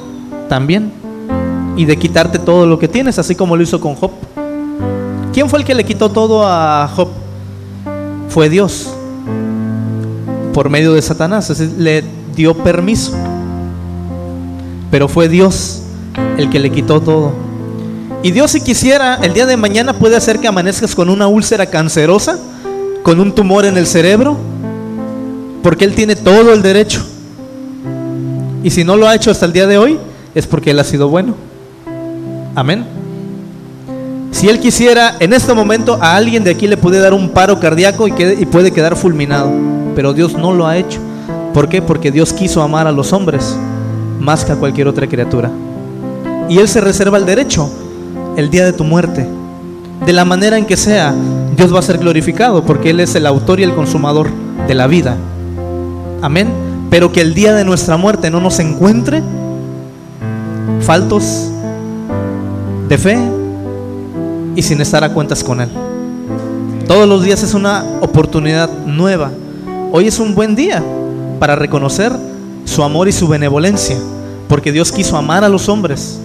también. 0.47 0.91
Y 1.75 1.85
de 1.85 1.97
quitarte 1.97 2.39
todo 2.39 2.65
lo 2.65 2.79
que 2.79 2.87
tienes, 2.87 3.19
así 3.19 3.35
como 3.35 3.55
lo 3.55 3.63
hizo 3.63 3.79
con 3.79 3.95
Job. 3.95 4.11
¿Quién 5.33 5.49
fue 5.49 5.59
el 5.59 5.65
que 5.65 5.75
le 5.75 5.83
quitó 5.83 6.09
todo 6.09 6.45
a 6.45 6.87
Job? 6.95 7.09
Fue 8.29 8.49
Dios. 8.49 8.89
Por 10.53 10.69
medio 10.69 10.93
de 10.93 11.01
Satanás. 11.01 11.49
le 11.77 12.03
dio 12.35 12.55
permiso. 12.55 13.13
Pero 14.91 15.07
fue 15.07 15.29
Dios 15.29 15.83
el 16.37 16.49
que 16.49 16.59
le 16.59 16.71
quitó 16.71 17.01
todo. 17.01 17.31
Y 18.23 18.31
Dios 18.31 18.51
si 18.51 18.61
quisiera, 18.61 19.15
el 19.21 19.33
día 19.33 19.45
de 19.45 19.55
mañana 19.55 19.93
puede 19.93 20.15
hacer 20.15 20.39
que 20.39 20.47
amanezcas 20.47 20.93
con 20.95 21.09
una 21.09 21.27
úlcera 21.27 21.67
cancerosa, 21.67 22.37
con 23.03 23.19
un 23.19 23.33
tumor 23.33 23.65
en 23.65 23.77
el 23.77 23.87
cerebro, 23.87 24.37
porque 25.63 25.85
Él 25.85 25.95
tiene 25.95 26.15
todo 26.15 26.53
el 26.53 26.61
derecho. 26.61 27.05
Y 28.63 28.71
si 28.71 28.83
no 28.83 28.97
lo 28.97 29.07
ha 29.07 29.15
hecho 29.15 29.31
hasta 29.31 29.45
el 29.45 29.53
día 29.53 29.67
de 29.67 29.77
hoy, 29.77 29.97
es 30.35 30.47
porque 30.47 30.71
Él 30.71 30.79
ha 30.79 30.83
sido 30.83 31.07
bueno. 31.07 31.35
Amén. 32.55 32.98
Si 34.31 34.47
Él 34.47 34.59
quisiera, 34.59 35.15
en 35.19 35.33
este 35.33 35.53
momento 35.53 35.97
a 36.01 36.15
alguien 36.15 36.43
de 36.43 36.51
aquí 36.51 36.67
le 36.67 36.77
puede 36.77 36.99
dar 36.99 37.13
un 37.13 37.29
paro 37.29 37.59
cardíaco 37.59 38.07
y, 38.07 38.13
y 38.39 38.45
puede 38.45 38.71
quedar 38.71 38.95
fulminado. 38.95 39.51
Pero 39.95 40.13
Dios 40.13 40.33
no 40.33 40.53
lo 40.53 40.67
ha 40.67 40.77
hecho. 40.77 40.99
¿Por 41.53 41.67
qué? 41.67 41.81
Porque 41.81 42.11
Dios 42.11 42.31
quiso 42.33 42.61
amar 42.61 42.87
a 42.87 42.91
los 42.91 43.11
hombres 43.11 43.55
más 44.19 44.45
que 44.45 44.51
a 44.51 44.55
cualquier 44.55 44.87
otra 44.87 45.07
criatura. 45.07 45.49
Y 46.47 46.59
Él 46.59 46.67
se 46.67 46.81
reserva 46.81 47.17
el 47.17 47.25
derecho 47.25 47.69
el 48.37 48.49
día 48.49 48.65
de 48.65 48.73
tu 48.73 48.83
muerte. 48.83 49.27
De 50.05 50.13
la 50.13 50.25
manera 50.25 50.57
en 50.57 50.65
que 50.65 50.77
sea, 50.77 51.13
Dios 51.57 51.73
va 51.73 51.79
a 51.79 51.83
ser 51.83 51.97
glorificado 51.97 52.63
porque 52.63 52.91
Él 52.91 52.99
es 52.99 53.15
el 53.15 53.25
autor 53.25 53.59
y 53.59 53.63
el 53.63 53.73
consumador 53.73 54.29
de 54.67 54.75
la 54.75 54.87
vida. 54.87 55.17
Amén 56.21 56.69
pero 56.89 57.11
que 57.11 57.21
el 57.21 57.33
día 57.33 57.53
de 57.53 57.63
nuestra 57.63 57.97
muerte 57.97 58.29
no 58.29 58.41
nos 58.41 58.59
encuentre 58.59 59.21
faltos 60.81 61.49
de 62.87 62.97
fe 62.97 63.17
y 64.59 64.61
sin 64.61 64.81
estar 64.81 65.05
a 65.05 65.13
cuentas 65.13 65.41
con 65.41 65.61
Él. 65.61 65.69
Todos 66.85 67.07
los 67.07 67.23
días 67.23 67.43
es 67.43 67.53
una 67.53 67.85
oportunidad 68.01 68.69
nueva. 68.85 69.31
Hoy 69.93 70.07
es 70.07 70.19
un 70.19 70.35
buen 70.35 70.53
día 70.53 70.83
para 71.39 71.55
reconocer 71.55 72.11
su 72.65 72.83
amor 72.83 73.07
y 73.07 73.13
su 73.13 73.29
benevolencia, 73.29 73.97
porque 74.49 74.73
Dios 74.73 74.91
quiso 74.91 75.15
amar 75.15 75.45
a 75.45 75.49
los 75.49 75.69
hombres, 75.69 76.19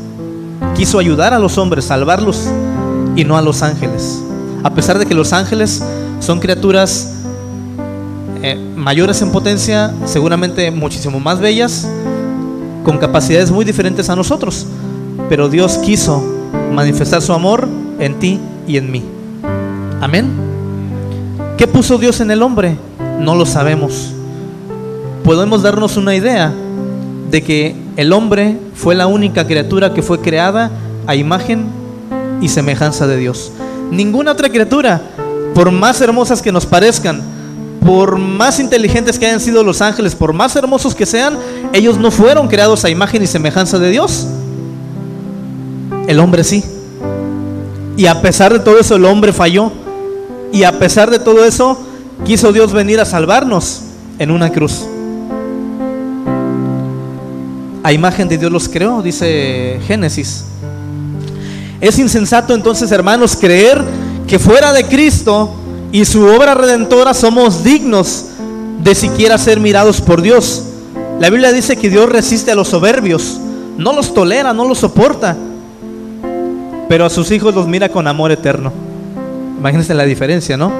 quiso 0.74 0.98
ayudar 0.98 1.32
a 1.32 1.38
los 1.38 1.58
hombres, 1.58 1.84
salvarlos 1.84 2.48
y 3.14 3.22
no 3.24 3.36
a 3.36 3.42
los 3.42 3.62
ángeles. 3.62 4.20
A 4.64 4.74
pesar 4.74 4.98
de 4.98 5.06
que 5.06 5.14
los 5.14 5.32
ángeles 5.32 5.84
son 6.18 6.40
criaturas 6.40 7.12
eh, 8.42 8.58
mayores 8.74 9.22
en 9.22 9.30
potencia, 9.30 9.94
seguramente 10.06 10.72
muchísimo 10.72 11.20
más 11.20 11.38
bellas, 11.38 11.86
con 12.82 12.98
capacidades 12.98 13.52
muy 13.52 13.64
diferentes 13.64 14.10
a 14.10 14.16
nosotros. 14.16 14.66
Pero 15.28 15.48
Dios 15.48 15.78
quiso 15.78 16.20
manifestar 16.72 17.22
su 17.22 17.32
amor 17.32 17.68
en 17.98 18.18
ti 18.18 18.40
y 18.66 18.76
en 18.76 18.90
mí. 18.90 19.04
Amén. 20.00 20.26
¿Qué 21.56 21.66
puso 21.66 21.98
Dios 21.98 22.20
en 22.20 22.30
el 22.30 22.42
hombre? 22.42 22.76
No 23.20 23.34
lo 23.34 23.46
sabemos. 23.46 24.12
podemos 25.24 25.62
darnos 25.62 25.96
una 25.96 26.14
idea 26.14 26.52
de 27.30 27.42
que 27.42 27.74
el 27.96 28.12
hombre 28.12 28.58
fue 28.74 28.94
la 28.94 29.06
única 29.06 29.46
criatura 29.46 29.94
que 29.94 30.02
fue 30.02 30.20
creada 30.20 30.70
a 31.06 31.14
imagen 31.14 31.64
y 32.40 32.48
semejanza 32.48 33.06
de 33.06 33.16
Dios. 33.16 33.50
Ninguna 33.90 34.32
otra 34.32 34.50
criatura, 34.50 35.00
por 35.54 35.70
más 35.70 36.00
hermosas 36.00 36.42
que 36.42 36.52
nos 36.52 36.66
parezcan, 36.66 37.22
por 37.84 38.18
más 38.18 38.60
inteligentes 38.60 39.18
que 39.18 39.26
hayan 39.26 39.40
sido 39.40 39.62
los 39.62 39.80
ángeles, 39.80 40.14
por 40.14 40.32
más 40.32 40.56
hermosos 40.56 40.94
que 40.94 41.06
sean, 41.06 41.38
ellos 41.72 41.98
no 41.98 42.10
fueron 42.10 42.48
creados 42.48 42.84
a 42.84 42.90
imagen 42.90 43.22
y 43.22 43.26
semejanza 43.26 43.78
de 43.78 43.90
Dios. 43.90 44.26
El 46.06 46.18
hombre 46.20 46.44
sí. 46.44 46.64
Y 47.96 48.06
a 48.06 48.20
pesar 48.20 48.52
de 48.52 48.58
todo 48.58 48.78
eso, 48.78 48.96
el 48.96 49.04
hombre 49.04 49.32
falló. 49.32 49.70
Y 50.52 50.64
a 50.64 50.78
pesar 50.78 51.10
de 51.10 51.18
todo 51.18 51.44
eso, 51.44 51.78
quiso 52.24 52.52
Dios 52.52 52.72
venir 52.72 53.00
a 53.00 53.04
salvarnos 53.04 53.82
en 54.18 54.30
una 54.30 54.50
cruz. 54.50 54.84
A 57.82 57.92
imagen 57.92 58.28
de 58.28 58.38
Dios 58.38 58.50
los 58.50 58.68
creó, 58.68 59.02
dice 59.02 59.78
Génesis. 59.86 60.44
Es 61.80 61.98
insensato 61.98 62.54
entonces, 62.54 62.90
hermanos, 62.92 63.36
creer 63.36 63.84
que 64.26 64.38
fuera 64.38 64.72
de 64.72 64.86
Cristo 64.86 65.54
y 65.92 66.04
su 66.04 66.24
obra 66.24 66.54
redentora 66.54 67.14
somos 67.14 67.62
dignos 67.62 68.26
de 68.82 68.94
siquiera 68.94 69.38
ser 69.38 69.60
mirados 69.60 70.00
por 70.00 70.22
Dios. 70.22 70.64
La 71.20 71.30
Biblia 71.30 71.52
dice 71.52 71.76
que 71.76 71.90
Dios 71.90 72.08
resiste 72.08 72.50
a 72.50 72.54
los 72.54 72.68
soberbios, 72.68 73.38
no 73.76 73.92
los 73.92 74.14
tolera, 74.14 74.52
no 74.52 74.66
los 74.66 74.78
soporta, 74.78 75.36
pero 76.88 77.04
a 77.04 77.10
sus 77.10 77.30
hijos 77.30 77.54
los 77.54 77.66
mira 77.66 77.88
con 77.88 78.06
amor 78.06 78.32
eterno. 78.32 78.72
Imagínense 79.58 79.94
la 79.94 80.04
diferencia, 80.04 80.56
¿no? 80.56 80.72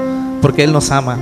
Porque 0.42 0.64
Él 0.64 0.72
nos 0.72 0.90
ama. 0.90 1.16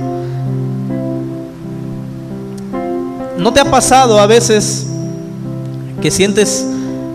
¿No 3.37 3.51
te 3.53 3.59
ha 3.59 3.69
pasado 3.69 4.19
a 4.19 4.27
veces 4.27 4.87
que 6.01 6.11
sientes 6.11 6.67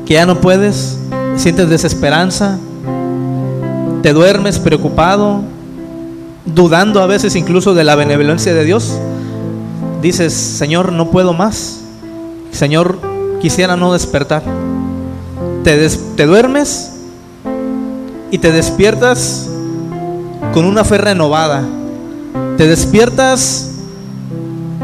que 0.06 0.14
ya 0.14 0.26
no 0.26 0.40
puedes? 0.40 0.98
¿Sientes 1.36 1.68
desesperanza? 1.68 2.58
¿Te 4.02 4.12
duermes 4.12 4.58
preocupado? 4.58 5.42
¿Dudando 6.46 7.02
a 7.02 7.06
veces 7.06 7.36
incluso 7.36 7.74
de 7.74 7.84
la 7.84 7.94
benevolencia 7.94 8.54
de 8.54 8.64
Dios? 8.64 8.98
Dices, 10.00 10.32
Señor, 10.32 10.92
no 10.92 11.10
puedo 11.10 11.32
más. 11.34 11.80
Señor, 12.50 12.98
quisiera 13.40 13.76
no 13.76 13.92
despertar. 13.92 14.42
Te, 15.64 15.88
te 15.88 16.26
duermes 16.26 16.97
y 18.30 18.38
te 18.38 18.52
despiertas 18.52 19.48
con 20.52 20.64
una 20.64 20.84
fe 20.84 20.98
renovada. 20.98 21.64
Te 22.56 22.66
despiertas 22.66 23.70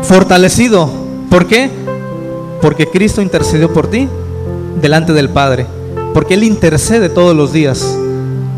fortalecido. 0.02 0.88
¿Por 1.30 1.46
qué? 1.46 1.70
Porque 2.60 2.86
Cristo 2.86 3.20
intercedió 3.20 3.72
por 3.72 3.88
ti 3.88 4.08
delante 4.80 5.12
del 5.12 5.28
Padre. 5.28 5.66
Porque 6.12 6.34
Él 6.34 6.44
intercede 6.44 7.08
todos 7.08 7.36
los 7.36 7.52
días. 7.52 7.98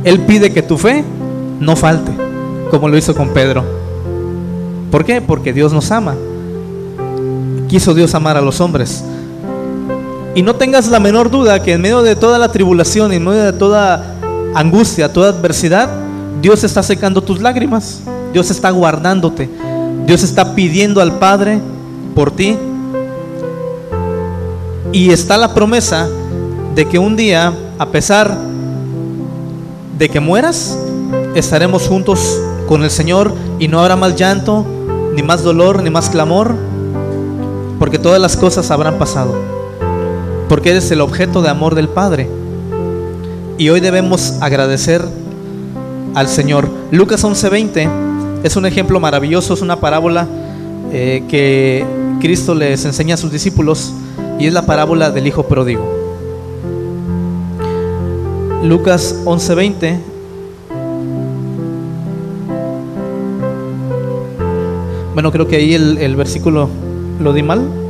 Él 0.04 0.20
pide 0.20 0.52
que 0.52 0.62
tu 0.62 0.78
fe 0.78 1.04
no 1.58 1.74
falte, 1.74 2.12
como 2.70 2.88
lo 2.88 2.96
hizo 2.96 3.14
con 3.14 3.30
Pedro. 3.30 3.64
¿Por 4.90 5.04
qué? 5.04 5.20
Porque 5.20 5.52
Dios 5.52 5.72
nos 5.72 5.90
ama. 5.90 6.14
Quiso 7.68 7.94
Dios 7.94 8.14
amar 8.14 8.36
a 8.36 8.40
los 8.40 8.60
hombres. 8.60 9.02
Y 10.34 10.42
no 10.42 10.54
tengas 10.54 10.88
la 10.88 11.00
menor 11.00 11.30
duda 11.30 11.62
que 11.62 11.72
en 11.72 11.80
medio 11.80 12.02
de 12.02 12.14
toda 12.14 12.38
la 12.38 12.52
tribulación, 12.52 13.10
en 13.12 13.24
medio 13.24 13.42
de 13.42 13.52
toda 13.54 14.15
angustia, 14.56 15.12
toda 15.12 15.28
adversidad, 15.28 15.88
Dios 16.40 16.64
está 16.64 16.82
secando 16.82 17.22
tus 17.22 17.40
lágrimas. 17.40 18.00
Dios 18.32 18.50
está 18.50 18.70
guardándote. 18.70 19.48
Dios 20.06 20.22
está 20.22 20.54
pidiendo 20.54 21.00
al 21.00 21.18
Padre 21.18 21.60
por 22.14 22.30
ti. 22.30 22.56
Y 24.92 25.10
está 25.10 25.36
la 25.36 25.52
promesa 25.52 26.08
de 26.74 26.86
que 26.86 26.98
un 26.98 27.16
día, 27.16 27.52
a 27.78 27.86
pesar 27.86 28.36
de 29.98 30.08
que 30.08 30.20
mueras, 30.20 30.78
estaremos 31.34 31.86
juntos 31.86 32.40
con 32.66 32.82
el 32.82 32.90
Señor 32.90 33.34
y 33.58 33.68
no 33.68 33.80
habrá 33.80 33.96
más 33.96 34.16
llanto, 34.16 34.64
ni 35.14 35.22
más 35.22 35.42
dolor, 35.42 35.82
ni 35.82 35.90
más 35.90 36.08
clamor, 36.08 36.54
porque 37.78 37.98
todas 37.98 38.20
las 38.20 38.36
cosas 38.36 38.70
habrán 38.70 38.98
pasado. 38.98 39.34
Porque 40.48 40.70
eres 40.70 40.90
el 40.90 41.00
objeto 41.00 41.42
de 41.42 41.50
amor 41.50 41.74
del 41.74 41.88
Padre. 41.88 42.28
Y 43.58 43.70
hoy 43.70 43.80
debemos 43.80 44.34
agradecer 44.42 45.02
al 46.14 46.28
Señor. 46.28 46.68
Lucas 46.90 47.24
11:20 47.24 47.88
es 48.42 48.54
un 48.56 48.66
ejemplo 48.66 49.00
maravilloso, 49.00 49.54
es 49.54 49.62
una 49.62 49.80
parábola 49.80 50.26
eh, 50.92 51.24
que 51.28 51.86
Cristo 52.20 52.54
les 52.54 52.84
enseña 52.84 53.14
a 53.14 53.16
sus 53.16 53.32
discípulos 53.32 53.94
y 54.38 54.46
es 54.46 54.52
la 54.52 54.66
parábola 54.66 55.10
del 55.10 55.26
Hijo 55.26 55.44
Pródigo. 55.44 55.82
Lucas 58.62 59.22
11:20 59.24 60.00
Bueno, 65.14 65.32
creo 65.32 65.48
que 65.48 65.56
ahí 65.56 65.72
el, 65.72 65.96
el 65.96 66.14
versículo 66.14 66.68
lo 67.20 67.32
di 67.32 67.42
mal. 67.42 67.85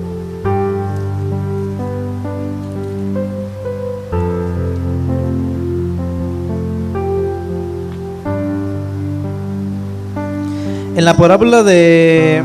En 10.96 11.04
la 11.04 11.14
parábola 11.14 11.62
de, 11.62 12.42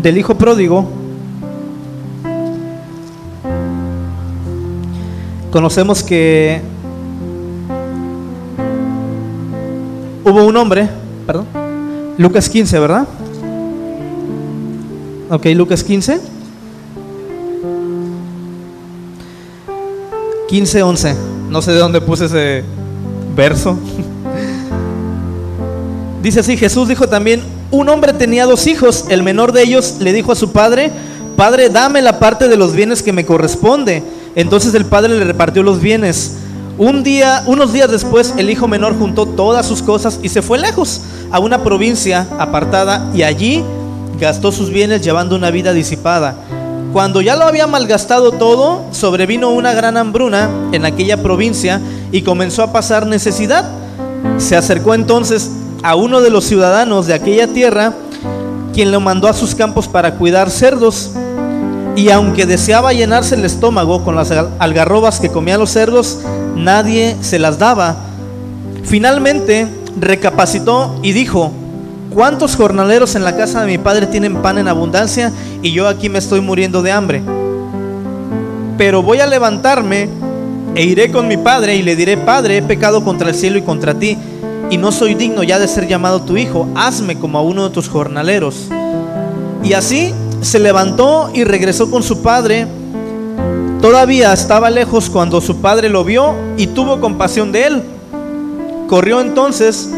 del 0.00 0.16
hijo 0.16 0.36
pródigo, 0.36 0.88
conocemos 5.50 6.02
que 6.02 6.62
hubo 10.24 10.46
un 10.46 10.56
hombre, 10.56 10.88
perdón, 11.26 11.44
Lucas 12.16 12.48
15, 12.48 12.78
¿verdad? 12.78 13.06
Ok, 15.28 15.44
Lucas 15.54 15.84
15. 15.84 16.20
15, 20.48 20.82
11. 20.82 21.16
No 21.50 21.60
sé 21.60 21.72
de 21.72 21.78
dónde 21.78 22.00
puse 22.00 22.24
ese 22.24 22.64
verso. 23.36 23.76
Dice 26.22 26.40
así, 26.40 26.56
Jesús 26.56 26.88
dijo 26.88 27.08
también, 27.08 27.42
un 27.70 27.88
hombre 27.88 28.12
tenía 28.12 28.46
dos 28.46 28.66
hijos, 28.66 29.06
el 29.08 29.22
menor 29.22 29.52
de 29.52 29.62
ellos 29.62 29.96
le 29.98 30.12
dijo 30.12 30.32
a 30.32 30.36
su 30.36 30.52
padre, 30.52 30.92
Padre, 31.36 31.70
dame 31.70 32.02
la 32.02 32.18
parte 32.18 32.48
de 32.48 32.56
los 32.56 32.74
bienes 32.74 33.02
que 33.02 33.12
me 33.12 33.24
corresponde. 33.24 34.02
Entonces 34.34 34.74
el 34.74 34.84
padre 34.84 35.16
le 35.16 35.24
repartió 35.24 35.62
los 35.62 35.80
bienes. 35.80 36.34
Un 36.78 37.02
día, 37.02 37.42
unos 37.46 37.72
días 37.72 37.90
después, 37.90 38.34
el 38.36 38.50
hijo 38.50 38.68
menor 38.68 38.98
juntó 38.98 39.26
todas 39.26 39.66
sus 39.66 39.82
cosas 39.82 40.20
y 40.22 40.28
se 40.28 40.42
fue 40.42 40.58
lejos 40.58 41.00
a 41.30 41.38
una 41.38 41.62
provincia 41.62 42.26
apartada 42.38 43.10
y 43.14 43.22
allí 43.22 43.64
gastó 44.20 44.52
sus 44.52 44.70
bienes 44.70 45.02
llevando 45.02 45.36
una 45.36 45.50
vida 45.50 45.72
disipada. 45.72 46.36
Cuando 46.92 47.22
ya 47.22 47.36
lo 47.36 47.44
había 47.44 47.66
malgastado 47.66 48.32
todo, 48.32 48.84
sobrevino 48.92 49.50
una 49.50 49.72
gran 49.72 49.96
hambruna 49.96 50.50
en 50.72 50.84
aquella 50.84 51.22
provincia 51.22 51.80
y 52.10 52.22
comenzó 52.22 52.62
a 52.62 52.72
pasar 52.72 53.06
necesidad. 53.06 53.70
Se 54.38 54.56
acercó 54.56 54.94
entonces 54.94 55.50
a 55.82 55.96
uno 55.96 56.20
de 56.20 56.30
los 56.30 56.44
ciudadanos 56.44 57.06
de 57.06 57.14
aquella 57.14 57.48
tierra, 57.48 57.92
quien 58.72 58.92
lo 58.92 59.00
mandó 59.00 59.28
a 59.28 59.32
sus 59.32 59.54
campos 59.54 59.88
para 59.88 60.14
cuidar 60.14 60.50
cerdos. 60.50 61.10
Y 61.96 62.10
aunque 62.10 62.46
deseaba 62.46 62.92
llenarse 62.92 63.34
el 63.34 63.44
estómago 63.44 64.02
con 64.02 64.16
las 64.16 64.30
algarrobas 64.30 65.20
que 65.20 65.28
comían 65.28 65.60
los 65.60 65.70
cerdos, 65.70 66.20
nadie 66.56 67.16
se 67.20 67.38
las 67.38 67.58
daba. 67.58 67.96
Finalmente 68.84 69.66
recapacitó 69.98 70.98
y 71.02 71.12
dijo, 71.12 71.52
¿cuántos 72.14 72.56
jornaleros 72.56 73.14
en 73.14 73.24
la 73.24 73.36
casa 73.36 73.60
de 73.60 73.66
mi 73.66 73.78
padre 73.78 74.06
tienen 74.06 74.40
pan 74.40 74.58
en 74.58 74.68
abundancia 74.68 75.32
y 75.62 75.72
yo 75.72 75.86
aquí 75.88 76.08
me 76.08 76.18
estoy 76.18 76.40
muriendo 76.40 76.82
de 76.82 76.92
hambre? 76.92 77.22
Pero 78.78 79.02
voy 79.02 79.20
a 79.20 79.26
levantarme 79.26 80.08
e 80.74 80.84
iré 80.84 81.12
con 81.12 81.28
mi 81.28 81.36
padre 81.36 81.76
y 81.76 81.82
le 81.82 81.94
diré, 81.94 82.16
Padre, 82.16 82.56
he 82.56 82.62
pecado 82.62 83.04
contra 83.04 83.28
el 83.28 83.34
cielo 83.34 83.58
y 83.58 83.62
contra 83.62 83.94
ti 83.94 84.16
y 84.70 84.76
no 84.78 84.92
soy 84.92 85.14
digno 85.14 85.42
ya 85.42 85.58
de 85.58 85.68
ser 85.68 85.86
llamado 85.86 86.22
tu 86.22 86.36
hijo, 86.36 86.68
hazme 86.74 87.18
como 87.18 87.38
a 87.38 87.42
uno 87.42 87.68
de 87.68 87.74
tus 87.74 87.88
jornaleros. 87.88 88.68
Y 89.62 89.74
así 89.74 90.12
se 90.40 90.58
levantó 90.58 91.30
y 91.34 91.44
regresó 91.44 91.90
con 91.90 92.02
su 92.02 92.22
padre. 92.22 92.66
Todavía 93.80 94.32
estaba 94.32 94.70
lejos 94.70 95.10
cuando 95.10 95.40
su 95.40 95.60
padre 95.60 95.88
lo 95.88 96.04
vio 96.04 96.34
y 96.56 96.68
tuvo 96.68 97.00
compasión 97.00 97.52
de 97.52 97.66
él. 97.66 97.82
Corrió 98.88 99.20
entonces, 99.20 99.90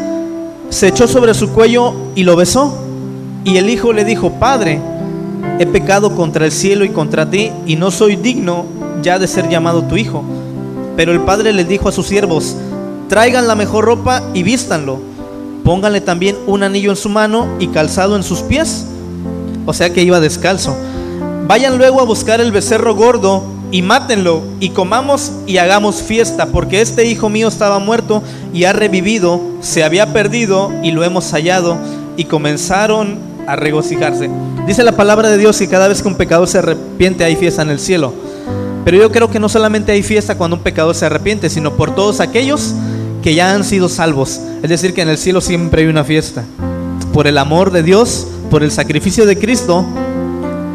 se 0.70 0.88
echó 0.88 1.06
sobre 1.06 1.34
su 1.34 1.50
cuello 1.50 1.92
y 2.14 2.24
lo 2.24 2.36
besó. 2.36 2.76
Y 3.44 3.58
el 3.58 3.68
hijo 3.68 3.92
le 3.92 4.04
dijo, 4.04 4.32
Padre, 4.40 4.80
he 5.58 5.66
pecado 5.66 6.14
contra 6.14 6.46
el 6.46 6.52
cielo 6.52 6.84
y 6.84 6.88
contra 6.90 7.30
ti 7.30 7.52
y 7.66 7.76
no 7.76 7.90
soy 7.90 8.16
digno 8.16 8.64
ya 9.02 9.18
de 9.18 9.26
ser 9.26 9.48
llamado 9.48 9.82
tu 9.84 9.96
hijo. 9.96 10.24
Pero 10.96 11.12
el 11.12 11.20
padre 11.20 11.52
le 11.52 11.64
dijo 11.64 11.88
a 11.88 11.92
sus 11.92 12.06
siervos, 12.06 12.56
traigan 13.08 13.46
la 13.46 13.54
mejor 13.54 13.84
ropa 13.84 14.22
y 14.34 14.42
vístanlo. 14.42 14.98
Pónganle 15.64 16.00
también 16.00 16.36
un 16.46 16.62
anillo 16.62 16.90
en 16.90 16.96
su 16.96 17.08
mano 17.08 17.48
y 17.58 17.68
calzado 17.68 18.16
en 18.16 18.22
sus 18.22 18.40
pies. 18.40 18.86
O 19.66 19.72
sea 19.72 19.92
que 19.92 20.02
iba 20.02 20.20
descalzo. 20.20 20.76
Vayan 21.46 21.78
luego 21.78 22.00
a 22.00 22.04
buscar 22.04 22.40
el 22.40 22.52
becerro 22.52 22.94
gordo 22.94 23.44
y 23.70 23.82
mátenlo 23.82 24.42
y 24.60 24.70
comamos 24.70 25.32
y 25.46 25.56
hagamos 25.56 25.96
fiesta, 25.96 26.46
porque 26.46 26.80
este 26.80 27.06
hijo 27.06 27.28
mío 27.28 27.48
estaba 27.48 27.78
muerto 27.78 28.22
y 28.52 28.64
ha 28.64 28.72
revivido, 28.72 29.40
se 29.60 29.84
había 29.84 30.12
perdido 30.12 30.70
y 30.82 30.92
lo 30.92 31.02
hemos 31.02 31.30
hallado. 31.32 31.76
Y 32.16 32.24
comenzaron 32.24 33.18
a 33.46 33.56
regocijarse. 33.56 34.30
Dice 34.66 34.84
la 34.84 34.92
palabra 34.92 35.28
de 35.28 35.38
Dios 35.38 35.58
que 35.58 35.68
cada 35.68 35.88
vez 35.88 36.00
que 36.00 36.08
un 36.08 36.14
pecador 36.14 36.46
se 36.46 36.58
arrepiente 36.58 37.24
hay 37.24 37.36
fiesta 37.36 37.62
en 37.62 37.70
el 37.70 37.80
cielo. 37.80 38.14
Pero 38.84 38.98
yo 38.98 39.10
creo 39.10 39.30
que 39.30 39.40
no 39.40 39.48
solamente 39.48 39.92
hay 39.92 40.02
fiesta 40.02 40.36
cuando 40.36 40.56
un 40.56 40.62
pecador 40.62 40.94
se 40.94 41.06
arrepiente, 41.06 41.50
sino 41.50 41.72
por 41.72 41.94
todos 41.94 42.20
aquellos 42.20 42.74
que 43.24 43.34
ya 43.34 43.54
han 43.54 43.64
sido 43.64 43.88
salvos. 43.88 44.38
Es 44.62 44.68
decir, 44.68 44.92
que 44.92 45.00
en 45.00 45.08
el 45.08 45.16
cielo 45.16 45.40
siempre 45.40 45.80
hay 45.80 45.88
una 45.88 46.04
fiesta. 46.04 46.44
Por 47.14 47.26
el 47.26 47.38
amor 47.38 47.70
de 47.70 47.82
Dios, 47.82 48.26
por 48.50 48.62
el 48.62 48.70
sacrificio 48.70 49.24
de 49.24 49.38
Cristo, 49.38 49.82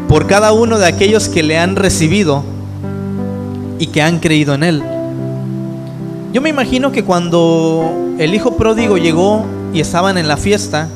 por 0.08 0.26
cada 0.26 0.52
uno 0.52 0.76
de 0.76 0.86
aquellos 0.86 1.28
que 1.28 1.44
le 1.44 1.56
han 1.56 1.76
recibido 1.76 2.42
y 3.78 3.86
que 3.86 4.02
han 4.02 4.18
creído 4.18 4.54
en 4.54 4.64
Él. 4.64 4.82
Yo 6.32 6.40
me 6.40 6.48
imagino 6.48 6.90
que 6.90 7.04
cuando 7.04 8.16
el 8.18 8.34
hijo 8.34 8.56
pródigo 8.56 8.98
llegó 8.98 9.44
y 9.72 9.78
estaban 9.78 10.18
en 10.18 10.26
la 10.26 10.36
fiesta, 10.36 10.88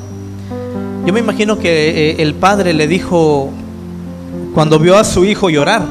yo 1.06 1.12
me 1.12 1.20
imagino 1.20 1.56
que 1.56 2.10
eh, 2.10 2.16
el 2.18 2.34
padre 2.34 2.74
le 2.74 2.88
dijo, 2.88 3.50
cuando 4.54 4.80
vio 4.80 4.98
a 4.98 5.04
su 5.04 5.24
hijo 5.24 5.50
llorar, 5.50 5.84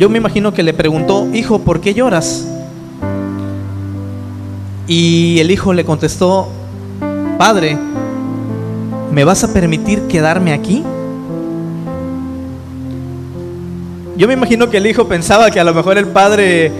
yo 0.00 0.08
me 0.08 0.18
imagino 0.18 0.52
que 0.52 0.64
le 0.64 0.72
preguntó, 0.72 1.28
hijo, 1.32 1.60
¿por 1.60 1.80
qué 1.80 1.94
lloras? 1.94 2.48
Y 4.86 5.38
el 5.40 5.50
hijo 5.50 5.72
le 5.72 5.84
contestó, 5.84 6.48
padre, 7.38 7.78
¿me 9.12 9.24
vas 9.24 9.44
a 9.44 9.52
permitir 9.52 10.02
quedarme 10.02 10.52
aquí? 10.52 10.84
Yo 14.16 14.28
me 14.28 14.34
imagino 14.34 14.70
que 14.70 14.76
el 14.76 14.86
hijo 14.86 15.08
pensaba 15.08 15.50
que 15.50 15.58
a 15.58 15.64
lo 15.64 15.74
mejor 15.74 15.98
el 15.98 16.06
padre 16.06 16.70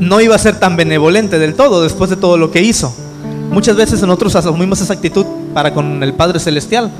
no 0.00 0.20
iba 0.20 0.34
a 0.34 0.38
ser 0.38 0.58
tan 0.58 0.76
benevolente 0.76 1.38
del 1.38 1.54
todo 1.54 1.82
después 1.82 2.10
de 2.10 2.16
todo 2.16 2.36
lo 2.36 2.50
que 2.50 2.62
hizo. 2.62 2.92
Muchas 3.50 3.76
veces 3.76 4.02
nosotros 4.02 4.36
asumimos 4.36 4.80
esa 4.80 4.92
actitud 4.92 5.24
para 5.54 5.72
con 5.72 6.02
el 6.02 6.12
Padre 6.12 6.38
Celestial. 6.38 6.90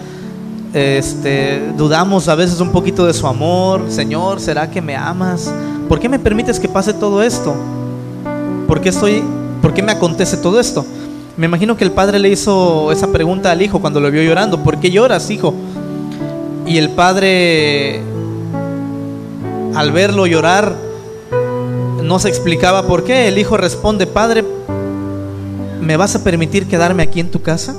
Este, 0.73 1.73
dudamos 1.77 2.29
a 2.29 2.35
veces 2.35 2.61
un 2.61 2.71
poquito 2.71 3.07
de 3.07 3.13
su 3.13 3.27
amor. 3.27 3.83
Señor, 3.89 4.41
¿será 4.41 4.71
que 4.71 4.81
me 4.81 4.97
amas? 4.97 5.53
¿Por 5.89 6.01
qué 6.01 6.09
me 6.09 6.19
permites 6.19 6.59
que 6.59 6.69
pase 6.69 6.95
todo 6.95 7.23
esto? 7.23 7.55
¿Por 8.67 8.81
qué 8.81 8.89
estoy, 8.89 9.23
por 9.61 9.75
qué 9.75 9.83
me 9.83 9.93
acontece 9.93 10.37
todo 10.37 10.61
esto? 10.61 10.85
Me 11.37 11.47
imagino 11.47 11.77
que 11.77 11.85
el 11.85 11.93
padre 11.93 12.19
le 12.19 12.29
hizo 12.29 12.91
esa 12.91 13.09
pregunta 13.13 13.51
al 13.51 13.63
hijo 13.63 13.81
cuando 13.81 14.01
lo 14.01 14.11
vio 14.11 14.23
llorando. 14.23 14.63
¿Por 14.63 14.79
qué 14.79 14.91
lloras, 14.91 15.31
hijo? 15.31 15.55
Y 16.67 16.79
el 16.79 16.91
padre 16.91 18.03
al 19.79 19.93
verlo 19.93 20.27
llorar, 20.27 20.75
no 22.03 22.19
se 22.19 22.29
explicaba 22.29 22.87
por 22.89 23.05
qué. 23.05 23.29
El 23.29 23.39
hijo 23.39 23.57
responde, 23.57 24.09
Padre, 24.09 24.45
¿me 25.81 25.97
vas 25.97 26.17
a 26.17 26.25
permitir 26.25 26.67
quedarme 26.67 27.05
aquí 27.05 27.21
en 27.21 27.31
tu 27.31 27.43
casa? 27.43 27.77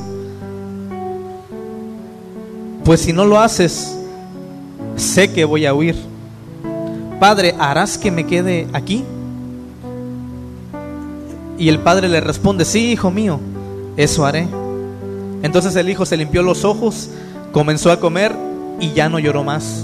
Pues 2.85 3.01
si 3.01 3.11
no 3.11 3.25
lo 3.25 3.37
haces, 3.39 3.97
sé 4.95 5.33
que 5.33 5.43
voy 5.43 5.65
a 5.65 5.73
huir. 5.73 5.95
Padre, 7.19 7.53
¿harás 7.59 7.97
que 7.97 8.11
me 8.11 8.25
quede 8.25 8.67
aquí? 8.71 9.03
Y 11.59 11.67
el 11.67 11.79
padre 11.79 12.07
le 12.07 12.21
responde, 12.21 12.63
sí, 12.63 12.93
hijo 12.93 13.11
mío, 13.11 13.39
eso 13.97 14.25
haré. 14.25 14.47
Entonces 15.43 15.75
el 15.75 15.89
hijo 15.89 16.05
se 16.05 16.15
limpió 16.15 16.41
los 16.41 16.63
ojos, 16.63 17.09
comenzó 17.51 17.91
a 17.91 17.99
comer 17.99 18.33
y 18.79 18.93
ya 18.93 19.09
no 19.09 19.19
lloró 19.19 19.43
más. 19.43 19.83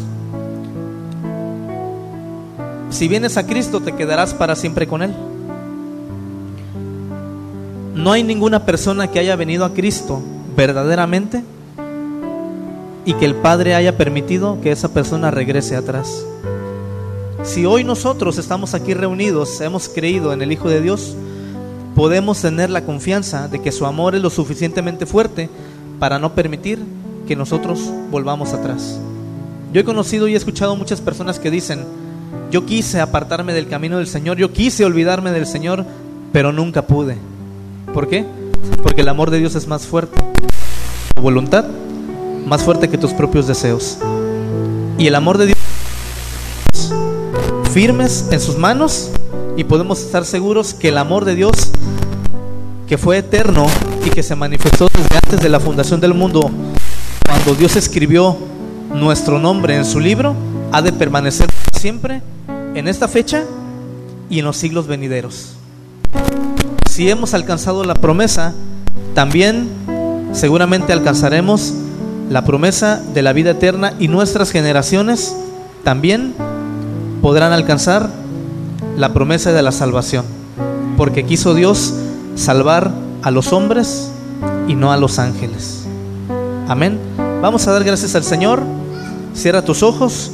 Si 2.90 3.10
vienes 3.10 3.36
a 3.36 3.46
Cristo 3.46 3.82
te 3.82 3.92
quedarás 3.92 4.34
para 4.34 4.56
siempre 4.56 4.88
con 4.88 5.02
Él. 5.04 5.14
No 7.94 8.14
hay 8.14 8.24
ninguna 8.24 8.66
persona 8.66 9.12
que 9.12 9.20
haya 9.20 9.36
venido 9.36 9.66
a 9.66 9.74
Cristo 9.74 10.22
verdaderamente 10.56 11.44
y 13.04 13.14
que 13.16 13.26
el 13.26 13.36
Padre 13.36 13.76
haya 13.76 13.98
permitido 13.98 14.62
que 14.62 14.72
esa 14.72 14.94
persona 14.94 15.30
regrese 15.30 15.76
atrás. 15.76 16.26
Si 17.44 17.66
hoy 17.66 17.84
nosotros 17.84 18.38
estamos 18.38 18.74
aquí 18.74 18.94
reunidos, 18.94 19.60
hemos 19.60 19.90
creído 19.90 20.32
en 20.32 20.42
el 20.42 20.54
Hijo 20.54 20.70
de 20.70 20.82
Dios, 20.82 21.16
podemos 21.96 22.42
tener 22.42 22.70
la 22.70 22.86
confianza 22.86 23.48
de 23.48 23.62
que 23.62 23.72
su 23.72 23.86
amor 23.86 24.16
es 24.16 24.22
lo 24.22 24.30
suficientemente 24.30 25.06
fuerte 25.06 25.50
para 25.98 26.20
no 26.20 26.36
permitir 26.36 26.84
que 27.26 27.36
nosotros 27.36 27.80
volvamos 28.12 28.54
atrás. 28.54 29.00
Yo 29.74 29.82
he 29.82 29.86
conocido 29.86 30.28
y 30.28 30.34
he 30.34 30.38
escuchado 30.38 30.76
muchas 30.76 31.02
personas 31.02 31.40
que 31.40 31.50
dicen, 31.50 31.86
yo 32.52 32.66
quise 32.66 33.00
apartarme 33.00 33.54
del 33.54 33.68
camino 33.68 33.98
del 33.98 34.08
Señor, 34.08 34.38
yo 34.38 34.52
quise 34.52 34.86
olvidarme 34.86 35.32
del 35.32 35.48
Señor, 35.48 35.86
pero 36.32 36.52
nunca 36.52 36.86
pude. 36.86 37.18
¿Por 37.94 38.08
qué? 38.08 38.26
Porque 38.84 39.02
el 39.02 39.10
amor 39.10 39.32
de 39.32 39.40
Dios 39.40 39.56
es 39.56 39.68
más 39.68 39.88
fuerte. 39.88 40.22
Tu 41.16 41.22
voluntad 41.22 41.66
más 42.46 42.62
fuerte 42.64 42.90
que 42.90 42.98
tus 42.98 43.14
propios 43.14 43.48
deseos. 43.48 43.98
Y 44.98 45.08
el 45.08 45.16
amor 45.16 45.38
de 45.38 45.48
Dios 45.48 45.58
firmes 47.72 48.28
en 48.32 48.40
sus 48.40 48.58
manos 48.58 49.12
y 49.58 49.64
podemos 49.64 50.02
estar 50.02 50.26
seguros 50.26 50.74
que 50.74 50.90
el 50.90 50.98
amor 50.98 51.26
de 51.26 51.36
Dios 51.36 51.54
que 52.88 52.98
fue 52.98 53.18
eterno 53.18 53.66
y 54.06 54.10
que 54.10 54.22
se 54.22 54.36
manifestó 54.36 54.88
desde 54.94 55.16
antes 55.16 55.42
de 55.42 55.50
la 55.50 55.60
fundación 55.60 56.00
del 56.00 56.14
mundo, 56.14 56.52
cuando 57.26 57.56
Dios 57.56 57.76
escribió 57.76 58.38
nuestro 58.94 59.40
nombre 59.40 59.76
en 59.76 59.86
su 59.86 60.00
libro, 60.00 60.36
ha 60.72 60.82
de 60.82 60.94
permanecer 60.94 61.50
siempre 61.76 62.22
en 62.76 62.88
esta 62.88 63.08
fecha 63.08 63.44
y 64.30 64.40
en 64.40 64.46
los 64.46 64.58
siglos 64.58 64.88
venideros. 64.88 65.54
Si 66.90 67.10
hemos 67.10 67.34
alcanzado 67.34 67.84
la 67.84 67.96
promesa, 67.96 68.54
también 69.14 69.68
seguramente 70.34 70.94
alcanzaremos 70.94 71.74
la 72.30 72.44
promesa 72.44 73.02
de 73.14 73.22
la 73.22 73.34
vida 73.34 73.52
eterna 73.52 73.94
y 74.00 74.08
nuestras 74.08 74.52
generaciones 74.52 75.36
también 75.84 76.34
podrán 77.22 77.54
alcanzar 77.54 78.10
la 78.98 79.14
promesa 79.14 79.52
de 79.52 79.62
la 79.62 79.72
salvación, 79.72 80.26
porque 80.98 81.26
quiso 81.26 81.54
Dios 81.54 81.94
salvar 82.36 82.92
a 83.22 83.32
los 83.32 83.54
hombres 83.54 84.12
y 84.68 84.76
no 84.76 84.92
a 84.92 84.98
los 84.98 85.20
ángeles. 85.20 85.86
Amén. 86.68 87.00
Vamos 87.42 87.68
a 87.68 87.72
dar 87.72 87.84
gracias 87.84 88.16
al 88.16 88.24
Señor. 88.24 88.64
Cierra 89.34 89.62
tus 89.62 89.84
ojos. 89.84 90.32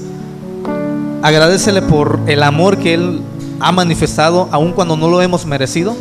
Agradecele 1.21 1.81
por 1.81 2.19
el 2.27 2.41
amor 2.43 2.77
que 2.77 2.93
Él 2.93 3.21
ha 3.59 3.71
manifestado, 3.71 4.47
aun 4.51 4.71
cuando 4.71 4.97
no 4.97 5.09
lo 5.09 5.21
hemos 5.21 5.45
merecido. 5.45 5.95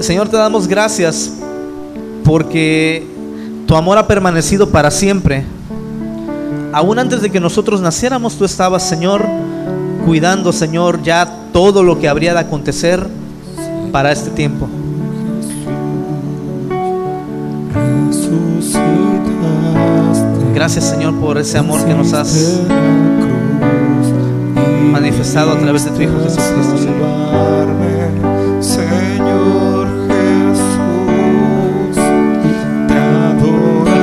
Señor, 0.00 0.28
te 0.28 0.36
damos 0.36 0.68
gracias 0.68 1.32
porque 2.24 3.06
tu 3.66 3.76
amor 3.76 3.98
ha 3.98 4.06
permanecido 4.06 4.70
para 4.70 4.90
siempre. 4.90 5.44
Aún 6.78 6.96
antes 7.00 7.20
de 7.22 7.28
que 7.28 7.40
nosotros 7.40 7.80
naciéramos, 7.80 8.36
tú 8.36 8.44
estabas, 8.44 8.88
Señor, 8.88 9.26
cuidando, 10.06 10.52
Señor, 10.52 11.02
ya 11.02 11.28
todo 11.52 11.82
lo 11.82 11.98
que 11.98 12.08
habría 12.08 12.34
de 12.34 12.38
acontecer 12.38 13.04
para 13.90 14.12
este 14.12 14.30
tiempo. 14.30 14.68
Gracias 20.54 20.84
Señor 20.84 21.18
por 21.18 21.36
ese 21.38 21.58
amor 21.58 21.84
que 21.84 21.94
nos 21.94 22.12
has 22.12 22.60
manifestado 24.92 25.50
a 25.50 25.58
través 25.58 25.84
de 25.84 25.90
tu 25.90 26.02
Hijo 26.02 26.14
Jesucristo. 26.22 26.78
Señor 28.60 29.88
Jesús. 30.46 30.78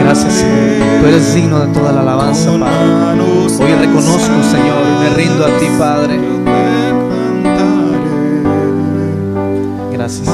Gracias 0.03 0.33
Señor. 0.33 0.74
Tú 1.05 1.09
eres 1.09 1.35
digno 1.35 1.59
de 1.59 1.67
toda 1.67 1.91
la 1.91 2.01
alabanza, 2.01 2.49
Padre. 2.59 3.21
Hoy 3.21 3.75
reconozco, 3.75 4.41
Señor, 4.41 4.83
me 5.01 5.09
rindo 5.11 5.45
a 5.45 5.49
ti, 5.59 5.67
Padre. 5.77 6.19
Gracias. 9.91 10.27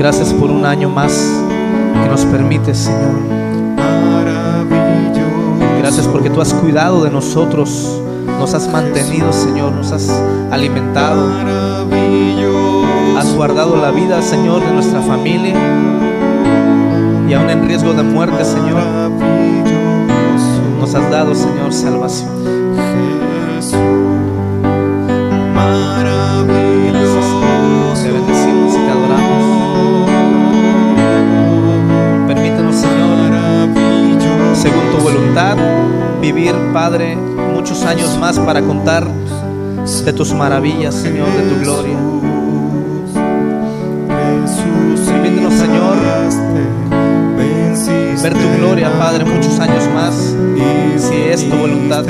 Gracias 0.00 0.32
por 0.32 0.50
un 0.50 0.66
año 0.66 0.90
más 0.90 1.12
que 2.02 2.08
nos 2.08 2.24
permites, 2.24 2.76
Señor. 2.78 3.20
Gracias 5.78 6.08
porque 6.08 6.28
tú 6.28 6.40
has 6.40 6.52
cuidado 6.52 7.04
de 7.04 7.10
nosotros, 7.10 8.00
nos 8.40 8.52
has 8.52 8.66
mantenido, 8.66 9.32
Señor, 9.32 9.70
nos 9.70 9.92
has 9.92 10.10
alimentado. 10.50 11.30
Has 13.16 13.32
guardado 13.32 13.76
la 13.76 13.92
vida, 13.92 14.20
Señor, 14.22 14.60
de 14.64 14.72
nuestra 14.72 15.00
familia 15.02 15.54
y 17.32 17.34
aún 17.34 17.48
en 17.48 17.66
riesgo 17.66 17.94
de 17.94 18.02
muerte, 18.02 18.44
Señor, 18.44 18.82
nos 20.78 20.94
has 20.94 21.10
dado, 21.10 21.34
Señor, 21.34 21.72
salvación. 21.72 22.28
Jesús, 23.56 23.72
maravilloso. 25.54 26.42
Te 28.02 28.12
bendecimos 28.12 28.74
y 28.74 28.76
te 28.76 28.90
adoramos. 28.90 30.10
Permítenos, 32.26 32.76
Señor, 32.76 33.32
según 34.54 34.90
tu 34.90 34.98
voluntad, 35.02 35.56
vivir, 36.20 36.54
Padre, 36.74 37.16
muchos 37.16 37.82
años 37.86 38.18
más 38.18 38.38
para 38.40 38.60
contar 38.60 39.06
de 40.04 40.12
tus 40.12 40.34
maravillas, 40.34 40.94
Señor, 40.96 41.28
de 41.28 41.48
tu 41.48 41.60
gloria. 41.60 41.96
Ver 48.22 48.34
tu 48.34 48.56
gloria, 48.58 48.88
Padre, 48.98 49.24
muchos 49.24 49.58
años 49.58 49.88
más, 49.92 50.14
si 50.96 51.16
es 51.16 51.48
tu 51.48 51.56
voluntad. 51.56 52.04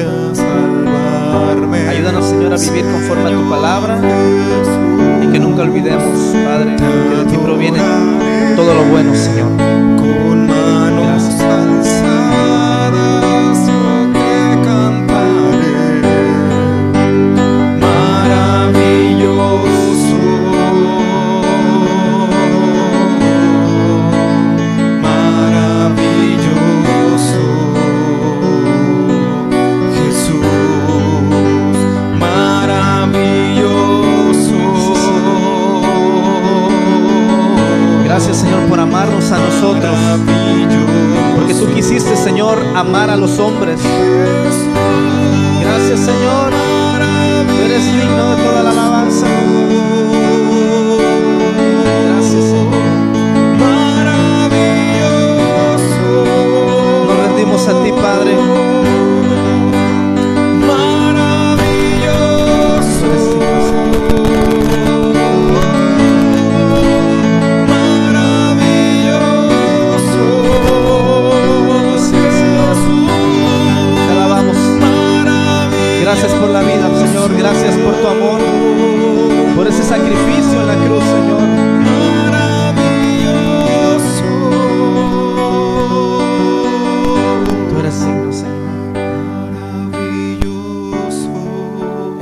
Ayúdanos, 1.89 2.27
Señor, 2.27 2.53
a 2.53 2.57
vivir 2.57 2.85
conforme 2.85 3.31
a 3.31 3.33
tu 3.33 3.49
palabra 3.49 3.99
y 5.23 5.33
que 5.33 5.39
nunca 5.39 5.63
olvidemos, 5.63 6.37
Padre, 6.45 6.77
que 6.77 7.17
de 7.17 7.25
ti 7.31 7.37
proviene 7.39 7.81
todo 8.57 8.75
lo 8.75 8.85
bueno, 8.91 9.15
Señor. 9.15 9.72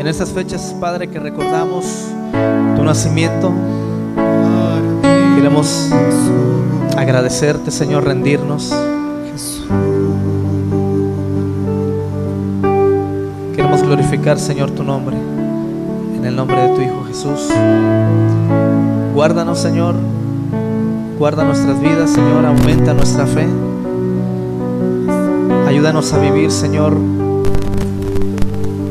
En 0.00 0.06
estas 0.06 0.30
fechas, 0.30 0.74
Padre, 0.80 1.08
que 1.08 1.18
recordamos 1.18 1.84
tu 2.74 2.82
nacimiento, 2.82 3.52
queremos 5.36 5.90
agradecerte, 6.96 7.70
Señor, 7.70 8.04
rendirnos. 8.04 8.74
Queremos 13.54 13.82
glorificar, 13.82 14.38
Señor, 14.38 14.70
tu 14.70 14.82
nombre. 14.84 15.18
En 16.16 16.24
el 16.24 16.34
nombre 16.34 16.56
de 16.62 16.68
tu 16.74 16.80
Hijo 16.80 17.04
Jesús. 17.06 17.50
Guárdanos, 19.14 19.58
Señor. 19.58 19.96
Guarda 21.18 21.44
nuestras 21.44 21.78
vidas, 21.78 22.08
Señor. 22.08 22.46
Aumenta 22.46 22.94
nuestra 22.94 23.26
fe. 23.26 23.46
Ayúdanos 25.68 26.10
a 26.14 26.18
vivir, 26.18 26.50
Señor, 26.50 26.96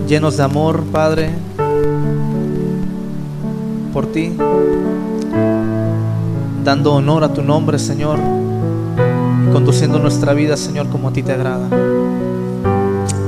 llenos 0.10 0.38
de 0.38 0.44
amor, 0.44 0.84
Padre, 0.92 1.30
por 3.94 4.08
ti. 4.08 4.36
Dando 6.64 6.96
honor 6.96 7.24
a 7.24 7.32
tu 7.32 7.44
nombre, 7.44 7.78
Señor. 7.78 8.18
Y 9.48 9.52
conduciendo 9.52 10.00
nuestra 10.00 10.34
vida, 10.34 10.58
Señor, 10.58 10.90
como 10.90 11.10
a 11.10 11.14
ti 11.14 11.22
te 11.22 11.32
agrada. 11.32 11.68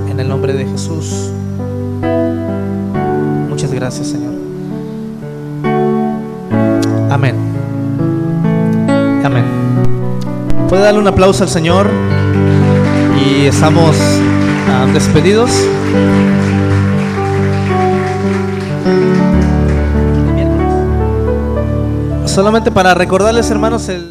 En 0.09 0.19
el 0.19 0.27
nombre 0.27 0.53
de 0.53 0.65
Jesús. 0.65 1.29
Muchas 3.47 3.71
gracias, 3.71 4.07
Señor. 4.07 4.33
Amén. 7.11 7.35
Amén. 9.23 9.45
¿Puede 10.67 10.81
darle 10.81 10.99
un 10.99 11.07
aplauso 11.07 11.43
al 11.43 11.49
Señor? 11.49 11.87
Y 13.23 13.45
estamos 13.45 13.95
ah, 14.67 14.87
despedidos. 14.91 15.51
Solamente 22.31 22.71
para 22.71 22.93
recordarles, 22.93 23.51
hermanos, 23.51 23.89
el... 23.89 24.10